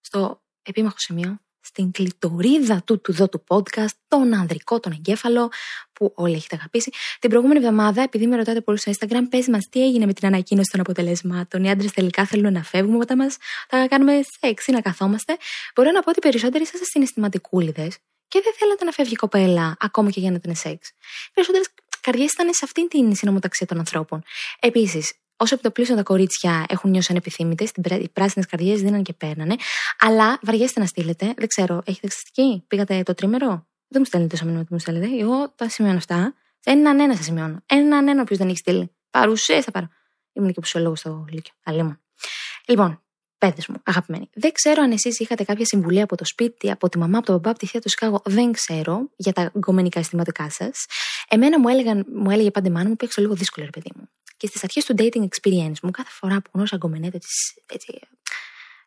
Στο 0.00 0.42
επίμαχο 0.62 0.98
σημείο 0.98 1.38
στην 1.72 1.90
κλειτορίδα 1.90 2.82
του 2.86 3.00
του 3.00 3.12
δω 3.12 3.28
του 3.28 3.44
podcast, 3.48 3.94
τον 4.08 4.34
ανδρικό, 4.34 4.80
τον 4.80 4.92
εγκέφαλο, 4.92 5.50
που 5.92 6.12
όλοι 6.14 6.34
έχετε 6.34 6.56
αγαπήσει. 6.56 6.90
Την 7.18 7.30
προηγούμενη 7.30 7.60
εβδομάδα, 7.64 8.02
επειδή 8.02 8.26
με 8.26 8.36
ρωτάτε 8.36 8.60
πολύ 8.60 8.78
στο 8.78 8.92
Instagram, 8.92 9.22
πες 9.30 9.48
μας 9.48 9.68
τι 9.70 9.82
έγινε 9.82 10.06
με 10.06 10.12
την 10.12 10.26
ανακοίνωση 10.26 10.70
των 10.70 10.80
αποτελεσμάτων. 10.80 11.64
Οι 11.64 11.70
άντρες 11.70 11.92
τελικά 11.92 12.26
θέλουν 12.26 12.52
να 12.52 12.62
φεύγουμε 12.62 12.98
όταν 12.98 13.16
μας 13.16 13.36
θα 13.68 13.86
κάνουμε 13.88 14.20
σεξ 14.40 14.66
ή 14.66 14.72
να 14.72 14.80
καθόμαστε. 14.80 15.36
Μπορώ 15.74 15.90
να 15.90 16.02
πω 16.02 16.10
ότι 16.10 16.18
περισσότεροι 16.18 16.62
είσαστε 16.62 16.84
συναισθηματικούλιδες 16.84 17.98
και 18.28 18.40
δεν 18.44 18.52
θέλατε 18.58 18.84
να 18.84 18.90
φεύγει 18.90 19.12
η 19.12 19.16
κοπέλα, 19.16 19.76
ακόμα 19.80 20.10
και 20.10 20.20
για 20.20 20.30
να 20.30 20.36
ήταν 20.36 20.54
σεξ. 20.54 20.92
Περισσότερες 21.34 21.68
καρδιές 22.00 22.32
ήταν 22.32 22.54
σε 22.54 22.64
αυτήν 22.64 22.88
την 22.88 23.14
συνομοταξία 23.14 23.66
των 23.66 23.78
ανθρώπων. 23.78 24.22
Επίσης, 24.60 25.12
όσο 25.42 25.54
από 25.54 25.62
το 25.62 25.70
πλήσιο 25.70 25.96
τα 25.96 26.02
κορίτσια 26.02 26.64
έχουν 26.68 26.90
νιώσει 26.90 27.06
ανεπιθύμητες, 27.10 27.70
οι 28.00 28.08
πράσινες 28.08 28.46
καρδιές 28.46 28.80
δίνανε 28.80 29.02
και 29.02 29.12
παίρνανε. 29.12 29.56
Αλλά 29.98 30.38
βαριέστε 30.42 30.80
να 30.80 30.86
στείλετε. 30.86 31.34
Δεν 31.36 31.48
ξέρω, 31.48 31.82
έχετε 31.84 32.06
εξαστική, 32.06 32.64
πήγατε 32.66 33.02
το 33.02 33.14
τρίμερο; 33.14 33.48
Δεν 33.88 33.98
μου 33.98 34.04
στέλνετε 34.04 34.32
τόσο 34.32 34.44
μήνυμα 34.44 34.62
που 34.62 34.68
μου 34.70 34.78
στέλνετε. 34.78 35.16
Εγώ 35.20 35.52
τα 35.56 35.68
σημειώνω 35.68 35.96
αυτά. 35.96 36.34
Έναν 36.64 37.00
ένα 37.00 37.14
σας 37.16 37.24
σημειώνω. 37.24 37.62
Έναν 37.66 38.08
ένα 38.08 38.22
όποιος 38.22 38.38
δεν 38.38 38.48
έχει 38.48 38.56
στείλει. 38.56 38.90
Παρουσίε 39.10 39.60
θα 39.60 39.70
πάρω. 39.70 39.88
Ήμουν 40.32 40.52
και 40.52 40.60
πουσιολόγος 40.60 40.98
στο 40.98 41.24
Λύκειο. 41.30 41.54
Αλλήμον. 41.64 42.00
Λοιπόν, 42.66 43.02
παιδε 43.38 43.62
μου, 43.68 43.76
αγαπημένοι. 43.82 44.30
Δεν 44.34 44.52
ξέρω 44.52 44.82
αν 44.82 44.90
εσείς 44.90 45.18
είχατε 45.18 45.44
κάποια 45.44 45.64
συμβουλή 45.64 46.00
από 46.00 46.16
το 46.16 46.24
σπίτι, 46.24 46.70
από 46.70 46.88
τη 46.88 46.98
μαμά, 46.98 47.18
από 47.18 47.26
τον 47.26 47.34
μπαμπά, 47.34 47.50
από 47.50 47.58
τη 47.58 47.66
θεία 47.66 47.80
του 47.80 47.88
Σικάγο. 47.88 48.20
Δεν 48.24 48.52
ξέρω 48.52 49.10
για 49.16 49.32
τα 49.32 49.52
γκομενικά 49.58 49.98
αισθηματικά 49.98 50.50
σας. 50.50 50.86
Εμένα 51.28 51.60
μου, 51.60 51.68
έλεγαν, 51.68 52.06
μου 52.14 52.30
έλεγε 52.30 52.50
πάντα 52.50 52.68
η 52.68 52.72
μάνα 52.72 52.88
μου, 52.88 52.96
παίξω 52.96 53.20
λίγο 53.20 53.34
δύσκολο, 53.34 53.64
ρε 53.64 53.70
παιδί 53.70 53.90
μου. 53.96 54.08
Και 54.42 54.48
στις 54.48 54.64
αρχές 54.64 54.84
του 54.84 54.94
dating 54.98 55.22
experience 55.28 55.80
μου, 55.82 55.90
κάθε 55.90 56.10
φορά 56.10 56.42
που 56.42 56.50
γνώρισα 56.52 56.76
γκομενέτε, 56.76 57.18
έτσι, 57.66 58.00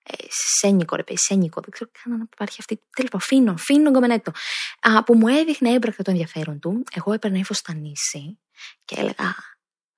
ε, 0.04 0.14
σένικο, 0.60 0.96
ρε 0.96 1.04
παιδί, 1.04 1.18
σένικο, 1.20 1.62
δεν 1.62 1.70
ξέρω 1.70 1.90
καν 2.04 2.14
αν 2.14 2.30
υπάρχει 2.34 2.58
αυτή. 2.60 2.82
Τέλος 2.96 3.12
πάντων, 3.12 3.28
φίνο, 3.28 3.58
φίνο 3.58 3.90
γκομενέτο. 3.90 4.32
Α, 4.80 5.04
που 5.04 5.16
μου 5.16 5.28
έδειχνε 5.28 5.70
έμπρακτα 5.70 6.04
το 6.04 6.12
ενδιαφέρον 6.12 6.60
του. 6.60 6.84
Εγώ 6.94 7.14
έπαιρνα 7.14 7.38
ύφος 7.38 7.58
στα 7.58 7.74
νήσι 7.74 8.40
και 8.86 8.96
έλεγα. 8.98 9.36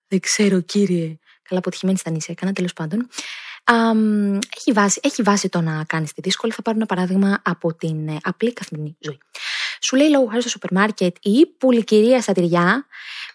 Δεν 0.08 0.20
ξέρω, 0.20 0.62
κύριε. 0.62 1.18
Καλά, 1.42 1.60
αποτυχημένη 1.60 1.98
στα 1.98 2.12
νήσια 2.12 2.34
έκανα, 2.38 2.54
τέλος 2.54 2.74
πάντων. 2.74 3.08
Α, 3.64 3.74
έχει, 4.58 4.72
βάση, 4.72 5.00
έχει 5.04 5.22
βάση 5.22 5.50
το 5.50 5.62
να 5.62 5.84
κάνεις 5.84 6.14
τη 6.14 6.22
δύσκολη. 6.22 6.54
Θα 6.54 6.62
πάρω 6.62 6.78
ένα 6.78 6.86
παράδειγμα 6.86 7.42
από 7.44 7.76
την 7.76 8.08
ε, 8.08 8.18
απλή 8.22 8.54
καθημερινή 8.54 8.98
ζωή. 9.00 9.18
Σου 9.82 9.96
λέει 9.96 10.10
λόγω 10.10 10.26
χάρη 10.28 10.42
στο 10.42 10.50
σούπερ 10.50 10.72
μάρκετ 10.72 11.16
η 11.22 11.46
πουλικυρία 11.46 12.22
στα 12.22 12.34
τυριά 12.34 12.86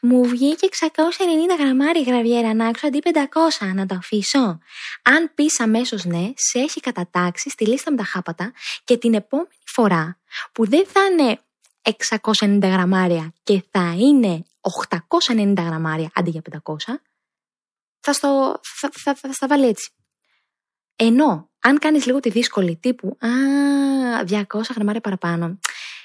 μου 0.04 0.24
βγήκε 0.24 0.68
690 0.70 1.58
γραμμάρι 1.58 2.02
γραβιέρα 2.02 2.54
να 2.54 2.68
έξω 2.68 2.86
αντί 2.86 3.02
500 3.60 3.72
να 3.74 3.86
το 3.86 3.94
αφήσω. 3.94 4.58
Αν 5.02 5.32
πεις 5.34 5.60
αμέσως 5.60 6.04
ναι, 6.04 6.32
σε 6.34 6.58
έχει 6.58 6.80
κατατάξει 6.80 7.50
στη 7.50 7.66
λίστα 7.66 7.90
με 7.90 7.96
τα 7.96 8.04
χάπατα 8.04 8.52
και 8.84 8.96
την 8.96 9.14
επόμενη 9.14 9.48
φορά 9.64 10.18
που 10.52 10.68
δεν 10.68 10.86
θα 10.86 11.00
είναι 11.04 11.40
690 12.38 12.58
γραμμάρια 12.62 13.32
και 13.42 13.64
θα 13.70 13.94
είναι 13.98 14.44
890 15.28 15.54
γραμμάρια 15.56 16.10
αντί 16.14 16.30
για 16.30 16.42
500, 16.50 16.76
θα, 18.00 18.12
στο, 18.12 18.60
θα, 18.62 18.90
θα, 18.92 19.14
θα, 19.14 19.14
θα 19.14 19.32
στα 19.32 19.46
βάλει 19.46 19.66
έτσι. 19.66 19.90
Ενώ, 20.96 21.50
αν 21.60 21.78
κάνεις 21.78 22.06
λίγο 22.06 22.20
τη 22.20 22.30
δύσκολη 22.30 22.76
τύπου, 22.76 23.16
α, 23.20 23.28
200 24.28 24.44
γραμμάρια 24.74 25.00
παραπάνω, 25.00 25.58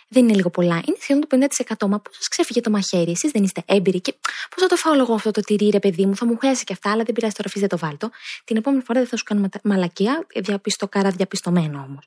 δεν 0.08 0.24
είναι 0.24 0.34
λίγο 0.34 0.50
πολλά. 0.50 0.76
Είναι 0.76 0.98
σχεδόν 1.00 1.28
το 1.28 1.48
50%. 1.78 1.88
Μα 1.88 2.00
πώς 2.00 2.16
σας 2.16 2.28
ξέφυγε 2.28 2.62
το 2.62 2.70
μαχαίρι, 2.70 3.12
εσείς 3.12 3.32
δεν 3.32 3.44
είστε 3.44 3.64
έμπειροι 3.66 4.02
και 4.02 4.14
πώς 4.22 4.62
θα 4.62 4.68
το 4.68 4.76
φάω 4.76 4.94
εγώ 4.94 5.14
αυτό 5.14 5.32
το 5.32 5.42
τυρί, 5.42 5.70
ρε 5.70 5.80
παιδί 5.80 6.06
μου, 6.06 6.16
θα 6.16 6.26
μου 6.26 6.38
χρειάζεται 6.38 6.64
και 6.64 6.74
αυτά, 6.74 6.92
αλλά 6.92 7.04
δεν 7.04 7.14
πειράζει 7.14 7.34
τώρα, 7.34 7.50
αφήστε 7.50 7.68
το 7.68 7.78
βάλτο. 7.78 8.10
Την 8.44 8.58
επόμενη 8.58 8.84
φορά 8.84 9.00
δεν 9.00 9.10
θα 9.10 9.18
σου 9.18 9.24
κάνω 9.24 9.50
μαλακία, 9.64 10.28
διαπιστοκάρα 10.36 11.10
διαπιστωμένο 11.10 11.86
όμως. 11.88 12.06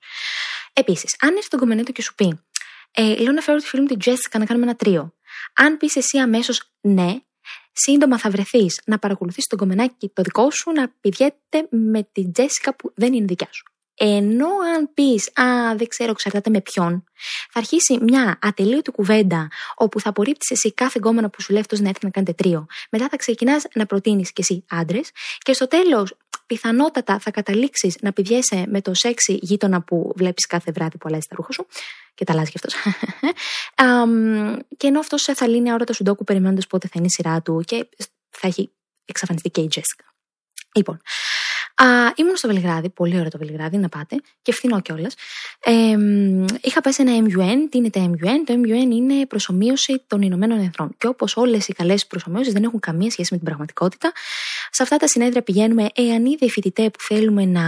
Επίσης, 0.73 1.17
αν 1.21 1.37
έρθει 1.37 1.49
τον 1.49 1.59
κομμενέτο 1.59 1.93
και 1.93 2.03
σου 2.03 2.15
πει, 2.15 2.41
ε, 2.91 3.15
λέω 3.17 3.33
να 3.33 3.41
φέρω 3.41 3.59
τη 3.59 3.67
φίλη 3.67 3.83
μου 3.83 3.89
την 3.89 3.99
Τζέσικα 3.99 4.39
να 4.39 4.45
κάνουμε 4.45 4.67
ένα 4.67 4.77
τρίο. 4.77 5.15
Αν 5.55 5.77
πεις 5.77 5.97
εσύ 5.97 6.19
αμέσως 6.19 6.63
ναι, 6.81 7.17
σύντομα 7.73 8.19
θα 8.19 8.31
βρεθείς 8.31 8.81
να 8.85 8.99
παρακολουθεί 8.99 9.47
τον 9.47 9.59
κομμενάκι 9.59 10.09
το 10.09 10.23
δικό 10.23 10.51
σου 10.51 10.71
να 10.71 10.89
πηδιέται 11.01 11.69
με 11.71 12.09
την 12.13 12.33
Τζέσικα 12.33 12.75
που 12.75 12.93
δεν 12.95 13.13
είναι 13.13 13.25
δικιά 13.25 13.49
σου. 13.51 13.65
Ενώ 14.03 14.49
αν 14.75 14.91
πεις, 14.95 15.31
Α, 15.35 15.77
δεν 15.77 15.87
ξέρω, 15.89 16.11
εξαρτάται 16.11 16.51
με 16.51 16.61
ποιον, 16.61 17.05
θα 17.51 17.59
αρχίσει 17.59 17.99
μια 18.03 18.39
ατελείωτη 18.43 18.91
κουβέντα 18.91 19.49
όπου 19.75 20.01
θα 20.01 20.09
απορρίπτεις 20.09 20.51
εσύ 20.51 20.73
κάθε 20.73 20.99
γκόμενο 20.99 21.29
που 21.29 21.43
σου 21.43 21.53
λέει 21.53 21.61
αυτός 21.61 21.81
να 21.81 21.89
έρθει 21.89 22.05
να 22.05 22.11
κάνετε 22.11 22.33
τρίο. 22.33 22.67
Μετά 22.91 23.09
θα 23.09 23.17
ξεκινάς 23.17 23.65
να 23.75 23.87
προτείνεις 23.87 24.33
κι 24.33 24.41
εσύ 24.41 24.65
άντρες 24.69 25.11
και 25.39 25.53
στο 25.53 25.69
τέλος 25.69 26.17
πιθανότατα 26.47 27.19
θα 27.19 27.31
καταλήξεις 27.31 27.97
να 28.01 28.13
πηδιέσαι 28.13 28.65
με 28.69 28.81
το 28.81 28.95
σεξι 28.95 29.39
γείτονα 29.43 29.83
που 29.83 30.13
βλέπεις 30.17 30.47
κάθε 30.47 30.73
βράδυ 30.73 30.99
που 30.99 31.09
αλλάζει 31.09 31.27
τα 31.29 31.35
ρούχα 31.37 31.53
σου. 31.53 31.67
Και 32.15 32.25
τα 32.25 32.33
αλλάζει 32.33 32.51
κι 32.51 32.59
αυτός. 32.63 32.75
και 34.77 34.87
ενώ 34.87 34.99
αυτός 34.99 35.23
θα 35.23 35.49
λύνει 35.49 35.71
αόρατα 35.71 35.93
σου 35.93 36.03
ντόκου 36.03 36.25
περιμένοντας 36.25 36.67
πότε 36.67 36.87
θα 36.87 36.95
είναι 36.97 37.07
η 37.07 37.11
σειρά 37.11 37.43
του 37.43 37.63
και 37.67 37.89
θα 38.31 38.47
έχει 38.47 38.71
εξαφανιστεί 39.05 39.51
και 39.51 39.61
η 39.61 39.69
Τζέσικα. 39.69 40.05
Λοιπόν, 40.75 41.01
Α, 41.83 42.12
ήμουν 42.16 42.37
στο 42.37 42.49
Βελιγράδι, 42.49 42.88
πολύ 42.90 43.16
ωραίο 43.16 43.31
το 43.31 43.38
Βελιγράδι, 43.38 43.77
να 43.77 43.88
πάτε, 43.88 44.16
και 44.43 44.53
φθηνό 44.53 44.81
κιόλας. 44.81 45.14
Ε, 45.64 45.97
είχα 46.61 46.81
πέσει 46.81 47.03
ένα 47.07 47.27
MUN. 47.27 47.57
Τι 47.71 47.79
είναι 47.79 47.90
το 47.90 48.01
MUN? 48.05 48.37
Το 48.45 48.55
MUN 48.55 48.90
είναι 48.93 49.27
προσωμείωση 49.27 50.03
των 50.07 50.23
Ηνωμένων 50.23 50.59
Εθνών. 50.59 50.95
Και 50.99 51.07
όπως 51.07 51.37
όλες 51.37 51.69
οι 51.69 51.73
καλές 51.73 52.07
προσωμείωσεις 52.07 52.53
δεν 52.53 52.62
έχουν 52.62 52.81
καμία 52.81 53.11
σχέση 53.11 53.29
με 53.31 53.37
την 53.37 53.47
πραγματικότητα, 53.47 54.12
σε 54.71 54.83
αυτά 54.83 54.97
τα 54.97 55.07
συνέδρια 55.07 55.43
πηγαίνουμε 55.43 55.87
εάν 55.95 56.25
είδε 56.25 56.49
φοιτητέ 56.49 56.83
που 56.90 56.99
θέλουμε 57.01 57.45
να 57.45 57.62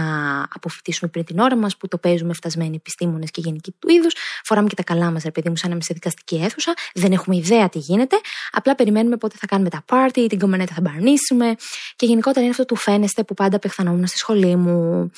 αποφοιτήσουμε 0.53 1.11
πριν 1.11 1.25
την 1.25 1.39
ώρα 1.39 1.55
μας, 1.55 1.77
που 1.77 1.87
το 1.87 1.97
παίζουμε 1.97 2.33
φτασμένοι 2.33 2.75
επιστήμονες 2.75 3.31
και 3.31 3.41
γενικοί 3.41 3.75
του 3.79 3.89
είδους. 3.89 4.13
Φοράμε 4.43 4.67
και 4.67 4.75
τα 4.75 4.83
καλά 4.83 5.11
μας, 5.11 5.23
επειδή 5.25 5.49
μου, 5.49 5.55
σαν 5.55 5.69
να 5.69 5.73
είμαστε 5.73 5.93
δικαστική 5.93 6.35
αίθουσα. 6.35 6.73
Δεν 6.93 7.11
έχουμε 7.11 7.35
ιδέα 7.35 7.69
τι 7.69 7.79
γίνεται. 7.79 8.15
Απλά 8.51 8.75
περιμένουμε 8.75 9.17
πότε 9.17 9.35
θα 9.39 9.45
κάνουμε 9.45 9.69
τα 9.69 9.83
πάρτι, 9.85 10.27
την 10.27 10.39
κομμενέτα 10.39 10.73
θα 10.73 10.81
μπαρνίσουμε. 10.81 11.55
Και 11.95 12.05
γενικότερα 12.05 12.41
είναι 12.41 12.49
αυτό 12.49 12.65
του 12.65 12.75
φαίνεστε 12.75 13.23
που 13.23 13.33
πάντα 13.33 13.59
απεχθανόμουν 14.03 14.07
στη 14.07 14.17
σχολή 14.17 14.55
μου. 14.55 15.11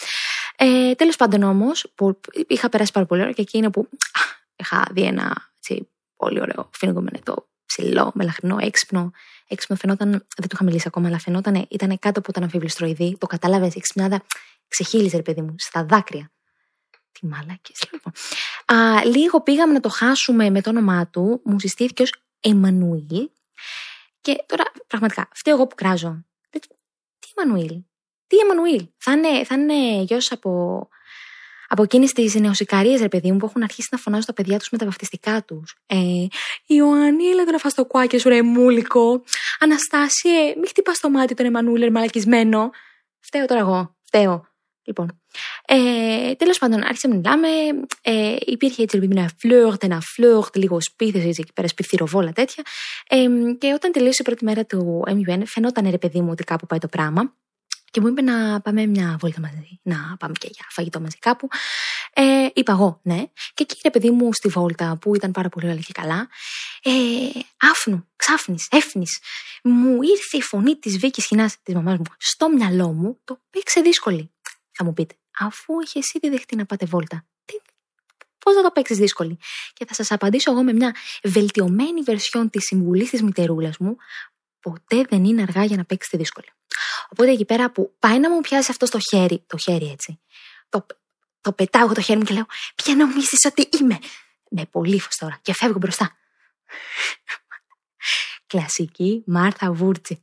Ε, 0.58 0.96
Τέλος 0.96 1.16
πάντων 1.16 1.44
όμως, 1.44 1.94
είχα 2.48 2.70
περάσει 2.70 2.92
πάρα 2.92 3.06
πολύ 3.06 3.22
ώρα 3.22 3.32
και 3.32 3.42
εκεί 3.42 3.58
είναι 3.58 3.70
που 3.70 3.90
είχα 4.56 4.88
δει 4.92 5.02
ένα 5.02 5.54
έτσι, 5.58 5.90
πολύ 6.16 6.42
ωραίο 6.42 6.70
φινγκομενετό 6.74 7.48
ψηλό, 7.66 8.12
μελαχρινό, 8.14 8.58
έξυπνο. 8.60 9.12
Έξυπνο 9.48 9.76
φαινόταν, 9.76 10.10
δεν 10.10 10.48
του 10.50 10.50
είχα 10.54 10.64
μιλήσει 10.64 10.88
ακόμα, 10.88 11.08
αλλά 11.08 11.20
φαινόταν, 11.20 11.66
ήταν 11.70 12.00
κάτω 12.00 12.20
από 12.20 12.32
τον 12.34 12.44
αμφιβληστροειδή. 12.44 13.18
Το 13.20 13.28
κατάλαβες, 13.28 13.76
η 13.76 13.80
ξυπνάδα 13.80 14.24
ξεχύλιζε, 14.68 15.16
ρε 15.16 15.22
παιδί 15.22 15.42
μου, 15.42 15.56
στα 15.58 15.86
δάκρυα. 15.86 16.32
Τι 17.12 17.28
μάλακε, 17.28 17.74
λοιπόν. 17.92 18.14
Α, 18.66 19.06
λίγο 19.06 19.42
πήγαμε 19.42 19.74
να 19.74 19.80
το 19.80 19.90
χάσουμε 19.90 20.50
με 20.50 20.62
το 20.62 20.70
όνομά 20.70 21.08
του, 21.08 21.42
μου 21.44 21.60
συστήθηκε 21.60 22.02
ως 22.02 22.14
Εμμανουήλ. 22.40 23.30
Και 24.22 24.44
τώρα, 24.46 24.64
πραγματικά, 24.88 25.30
φταίω 25.34 25.56
εγώ 25.56 25.68
που 25.68 25.76
κράζω. 25.76 26.26
Τι 27.20 27.30
Εμμανουήλ, 27.36 27.82
τι 28.28 28.38
Εμμανουήλ, 28.38 28.88
θα 28.98 29.12
είναι, 29.12 29.44
θα 29.44 29.56
είναι 29.56 30.02
γιος 30.04 30.32
από, 30.32 30.88
από 31.68 31.84
εκείνες 31.84 32.12
τις 32.12 32.36
νεοσυκαρίε, 32.36 32.98
ρε 32.98 33.08
παιδί 33.08 33.32
μου, 33.32 33.38
που 33.38 33.46
έχουν 33.46 33.64
αρχίσει 33.64 33.88
να 33.92 33.98
φωνάζουν 33.98 34.26
τα 34.26 34.34
παιδιά 34.34 34.60
τους 34.60 34.70
με 34.70 34.78
τα 34.78 34.86
βαφτιστικά 34.86 35.44
τους. 35.44 35.76
Ε, 35.86 35.98
Ιωάννη, 36.66 37.26
έλα 37.26 37.52
να 37.52 37.58
φά 37.58 37.70
το 37.70 37.86
κουάκι 37.86 38.18
σου, 38.18 38.30
ρε 38.30 38.42
μούλικο. 38.42 39.24
Αναστάσιε, 39.60 40.54
μην 40.56 40.68
χτυπάς 40.68 41.00
το 41.00 41.10
μάτι 41.10 41.34
τον 41.34 41.46
Εμμανουήλ, 41.46 41.92
μαλακισμένο. 41.92 42.70
Φταίω 43.20 43.46
τώρα 43.46 43.60
εγώ. 43.60 43.96
Φταίω. 44.04 44.48
Λοιπόν. 44.88 45.20
Ε, 45.66 46.34
Τέλος 46.34 46.58
πάντων, 46.58 46.84
άρχισε 46.84 47.08
να 47.08 47.16
μιλάμε. 47.16 47.48
Ε, 48.02 48.36
υπήρχε 48.40 48.84
έτσι 48.84 49.00
ένα 49.12 49.30
φλόρτ, 49.38 49.84
ένα 49.84 50.02
φλόρτ, 50.02 50.56
λίγο 50.56 50.82
σπίτι, 50.82 51.18
έτσι 51.18 51.42
εκεί 51.42 51.54
πέρα, 51.54 51.68
σπιθυροβόλα 51.68 52.32
τέτοια. 52.32 52.64
Ε, 53.10 53.26
και 53.58 53.74
όταν 53.74 53.92
τελείωσε 53.92 54.22
η 54.22 54.24
πρώτη 54.24 54.46
μέρα 54.46 54.66
του 54.66 55.04
MUN, 55.08 55.42
φαινόταν 55.46 55.90
ρε 55.90 55.98
παιδί 55.98 56.22
μου 56.22 56.30
ότι 56.32 56.44
κάπου 56.44 56.66
πάει 56.66 56.80
το 56.80 56.88
πράγμα 56.88 57.34
και 57.96 58.02
μου 58.02 58.08
είπε 58.08 58.22
να 58.22 58.62
πάμε 58.62 58.86
μια 58.86 59.18
βόλτα 59.20 59.40
μαζί, 59.40 59.80
να 59.82 60.16
πάμε 60.20 60.34
και 60.40 60.50
για 60.52 60.66
φαγητό 60.70 61.00
μαζί 61.00 61.18
κάπου. 61.18 61.48
Ε, 62.14 62.48
είπα 62.54 62.72
εγώ 62.72 63.00
ναι. 63.04 63.24
Και 63.54 63.64
εκεί 63.64 63.80
ρε 63.84 63.90
παιδί 63.90 64.10
μου 64.10 64.34
στη 64.34 64.50
βόλτα 64.50 64.98
που 65.02 65.16
ήταν 65.16 65.32
πάρα 65.32 65.50
πολύ 65.50 65.66
ωραία 65.66 65.82
και 65.82 65.94
καλά, 65.94 66.28
ε, 66.84 66.92
άφνου, 67.58 68.08
ξάφνης, 68.16 68.68
έφνης. 68.72 69.20
Μου 69.64 70.02
ήρθε 70.02 70.38
η 70.38 70.42
φωνή 70.42 70.76
της 70.76 70.98
Βίκης 70.98 71.26
Χινά 71.26 71.52
της 71.64 71.74
μαμάς 71.74 71.98
μου 71.98 72.04
στο 72.18 72.50
μυαλό 72.50 72.92
μου, 72.92 73.20
το 73.24 73.42
παίξε 73.50 73.82
δύσκολη. 73.82 74.32
Θα 74.72 74.84
μου 74.84 74.94
πείτε, 74.94 75.16
αφού 75.40 75.74
είχε 75.86 76.00
ήδη 76.14 76.30
δεχτεί 76.30 76.56
να 76.56 76.66
πάτε 76.66 76.86
βόλτα, 76.86 77.26
πώς 78.40 78.56
θα 78.56 78.62
το 78.62 78.72
παίξεις 78.72 78.98
δύσκολη; 78.98 79.38
Και 79.74 79.86
θα 79.86 79.94
σας 79.94 80.12
απαντήσω 80.12 80.52
εγώ 80.52 80.64
με 80.64 80.74
μια 80.74 80.96
βελτιωμένη 81.24 82.02
βερσιόν 82.02 82.50
της 82.50 82.64
συμβουλής 82.64 83.10
της 83.10 83.22
μητερούλας 83.22 83.78
μου, 83.78 83.96
ποτέ 84.60 85.06
δεν 85.10 85.24
είναι 85.24 85.42
αργά 85.42 85.64
για 85.64 85.78
να 85.78 85.86
παίξετε 85.86 86.18
δύσκολη. 86.18 86.48
Οπότε 87.10 87.32
εκεί 87.32 87.46
πέρα 87.46 87.72
που 87.72 87.96
πάει 88.00 88.20
να 88.20 88.30
μου 88.30 88.42
πιάσει 88.42 88.72
αυτό 88.72 88.86
στο 88.86 89.00
χέρι, 89.10 89.44
το 89.48 89.58
χέρι 89.58 89.92
έτσι, 89.92 90.20
το, 90.70 90.86
το 91.42 91.54
πετάω 91.54 91.94
το 91.94 92.02
χέρι 92.02 92.20
μου 92.20 92.26
και 92.26 92.34
λέω 92.34 92.46
Ποια 92.76 92.96
νομίζεις 92.96 93.46
ότι 93.46 93.70
είμαι; 93.80 94.00
Με 94.50 94.66
πολύ 94.66 95.00
φω 95.00 95.08
τώρα 95.18 95.40
και 95.42 95.54
φεύγω 95.54 95.78
μπροστά. 95.78 96.16
Κλασική 98.48 99.24
Μάρθα 99.26 99.72
Βούρτσι. 99.72 100.22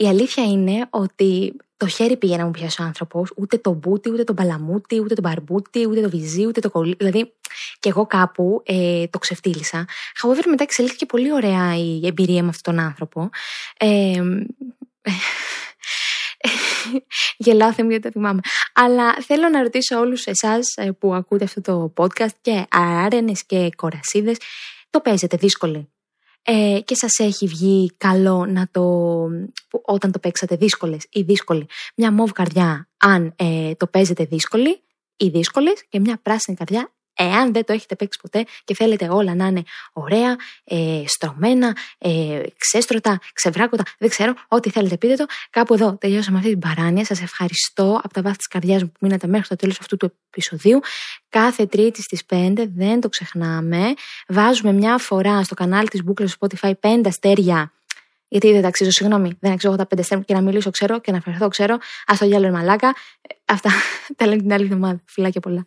Η 0.00 0.08
αλήθεια 0.08 0.44
είναι 0.44 0.86
ότι 0.90 1.56
το 1.76 1.86
χέρι 1.86 2.16
πήγε 2.16 2.36
να 2.36 2.44
μου 2.44 2.50
πιάσει 2.50 2.82
ο 2.82 2.84
άνθρωπος, 2.84 3.32
ούτε 3.36 3.58
το 3.58 3.72
μπούτι, 3.72 4.10
ούτε 4.10 4.24
το 4.24 4.32
μπαλαμούτι, 4.32 5.00
ούτε 5.00 5.14
το 5.14 5.20
μπαρμπούτι, 5.20 5.86
ούτε 5.88 6.00
το 6.00 6.08
βυζί, 6.08 6.46
ούτε 6.46 6.60
το 6.60 6.70
κολλή. 6.70 6.94
Δηλαδή, 6.98 7.32
και 7.78 7.88
εγώ 7.88 8.06
κάπου 8.06 8.62
ε, 8.64 9.06
το 9.06 9.18
ξεφτύλισα. 9.18 9.88
However, 10.22 10.42
μετά 10.46 10.62
εξελίχθηκε 10.62 11.06
πολύ 11.06 11.32
ωραία 11.32 11.76
η 11.76 12.06
εμπειρία 12.06 12.42
με 12.42 12.48
αυτόν 12.48 12.74
τον 12.74 12.84
άνθρωπο. 12.84 13.30
Ε, 13.78 14.22
Γελάω 17.36 17.72
θυμάμαι 17.72 17.92
γιατί 17.92 18.04
το 18.06 18.10
θυμάμαι. 18.10 18.40
Αλλά 18.74 19.14
θέλω 19.20 19.48
να 19.48 19.62
ρωτήσω 19.62 19.98
όλους 19.98 20.26
εσάς 20.26 20.76
ε, 20.76 20.90
που 20.90 21.14
ακούτε 21.14 21.44
αυτό 21.44 21.60
το 21.60 21.92
podcast 21.96 22.36
και 22.40 22.66
άρενες 22.70 23.46
και 23.46 23.68
κορασίδες, 23.76 24.36
το 24.90 25.00
παίζετε 25.00 25.36
δύσκολοι 25.36 25.88
ε, 26.50 26.80
και 26.84 26.94
σας 26.94 27.18
έχει 27.18 27.46
βγει 27.46 27.92
καλό 27.96 28.46
να 28.46 28.68
το, 28.70 28.82
όταν 29.82 30.12
το 30.12 30.18
παίξατε 30.18 30.56
δύσκολες 30.56 31.06
ή 31.10 31.22
δύσκολη, 31.22 31.66
μια 31.96 32.12
μοβ 32.12 32.30
καρδιά 32.30 32.88
αν 32.96 33.32
ε, 33.36 33.74
το 33.74 33.86
παίζετε 33.86 34.24
δύσκολη 34.24 34.82
ή 35.16 35.28
δύσκολες 35.28 35.84
και 35.88 36.00
μια 36.00 36.20
πράσινη 36.22 36.56
καρδιά 36.56 36.92
εάν 37.18 37.52
δεν 37.52 37.64
το 37.64 37.72
έχετε 37.72 37.96
παίξει 37.96 38.18
ποτέ 38.22 38.44
και 38.64 38.74
θέλετε 38.74 39.08
όλα 39.08 39.34
να 39.34 39.46
είναι 39.46 39.62
ωραία, 39.92 40.36
ε, 40.64 41.02
στρωμένα, 41.06 41.76
ε, 41.98 42.40
ξέστρωτα, 42.58 43.20
ξεβράκωτα, 43.32 43.82
δεν 43.98 44.08
ξέρω, 44.08 44.34
ό,τι 44.48 44.70
θέλετε 44.70 44.96
πείτε 44.96 45.14
το. 45.14 45.24
Κάπου 45.50 45.74
εδώ 45.74 45.96
τελειώσαμε 46.00 46.38
αυτή 46.38 46.50
την 46.50 46.58
παράνοια. 46.58 47.04
Σας 47.04 47.22
ευχαριστώ 47.22 48.00
από 48.04 48.14
τα 48.14 48.22
βάθη 48.22 48.36
της 48.36 48.46
καρδιάς 48.46 48.82
μου 48.82 48.88
που 48.88 48.98
μείνατε 49.00 49.26
μέχρι 49.26 49.48
το 49.48 49.56
τέλος 49.56 49.80
αυτού 49.80 49.96
του 49.96 50.12
επεισοδίου. 50.30 50.80
Κάθε 51.28 51.66
Τρίτη 51.66 52.02
στις 52.02 52.22
5, 52.26 52.68
δεν 52.74 53.00
το 53.00 53.08
ξεχνάμε. 53.08 53.94
Βάζουμε 54.28 54.72
μια 54.72 54.98
φορά 54.98 55.42
στο 55.42 55.54
κανάλι 55.54 55.88
της 55.88 56.02
Bookless 56.06 56.28
Spotify 56.38 56.72
5 56.80 57.00
αστέρια 57.06 57.72
γιατί 58.28 58.52
δεν 58.52 58.62
ταξίζω, 58.62 58.90
συγγνώμη, 58.90 59.36
δεν 59.40 59.52
αξίζω 59.52 59.76
τα 59.76 59.86
πέντε 59.86 60.00
αστέρια 60.00 60.24
και 60.24 60.34
να 60.34 60.40
μιλήσω 60.40 60.70
ξέρω 60.70 61.00
και 61.00 61.12
να 61.12 61.20
φερθώ 61.20 61.48
ξέρω. 61.48 61.74
Α 61.74 62.14
το 62.18 62.24
γυάλο 62.24 62.50
μαλάκα. 62.50 62.88
Ε, 63.20 63.34
αυτά 63.44 63.70
τα 64.16 64.26
λέμε 64.26 64.42
την 64.42 64.52
άλλη 64.52 64.64
εβδομάδα. 64.64 65.00
Φιλάκια 65.04 65.40
πολλά. 65.40 65.66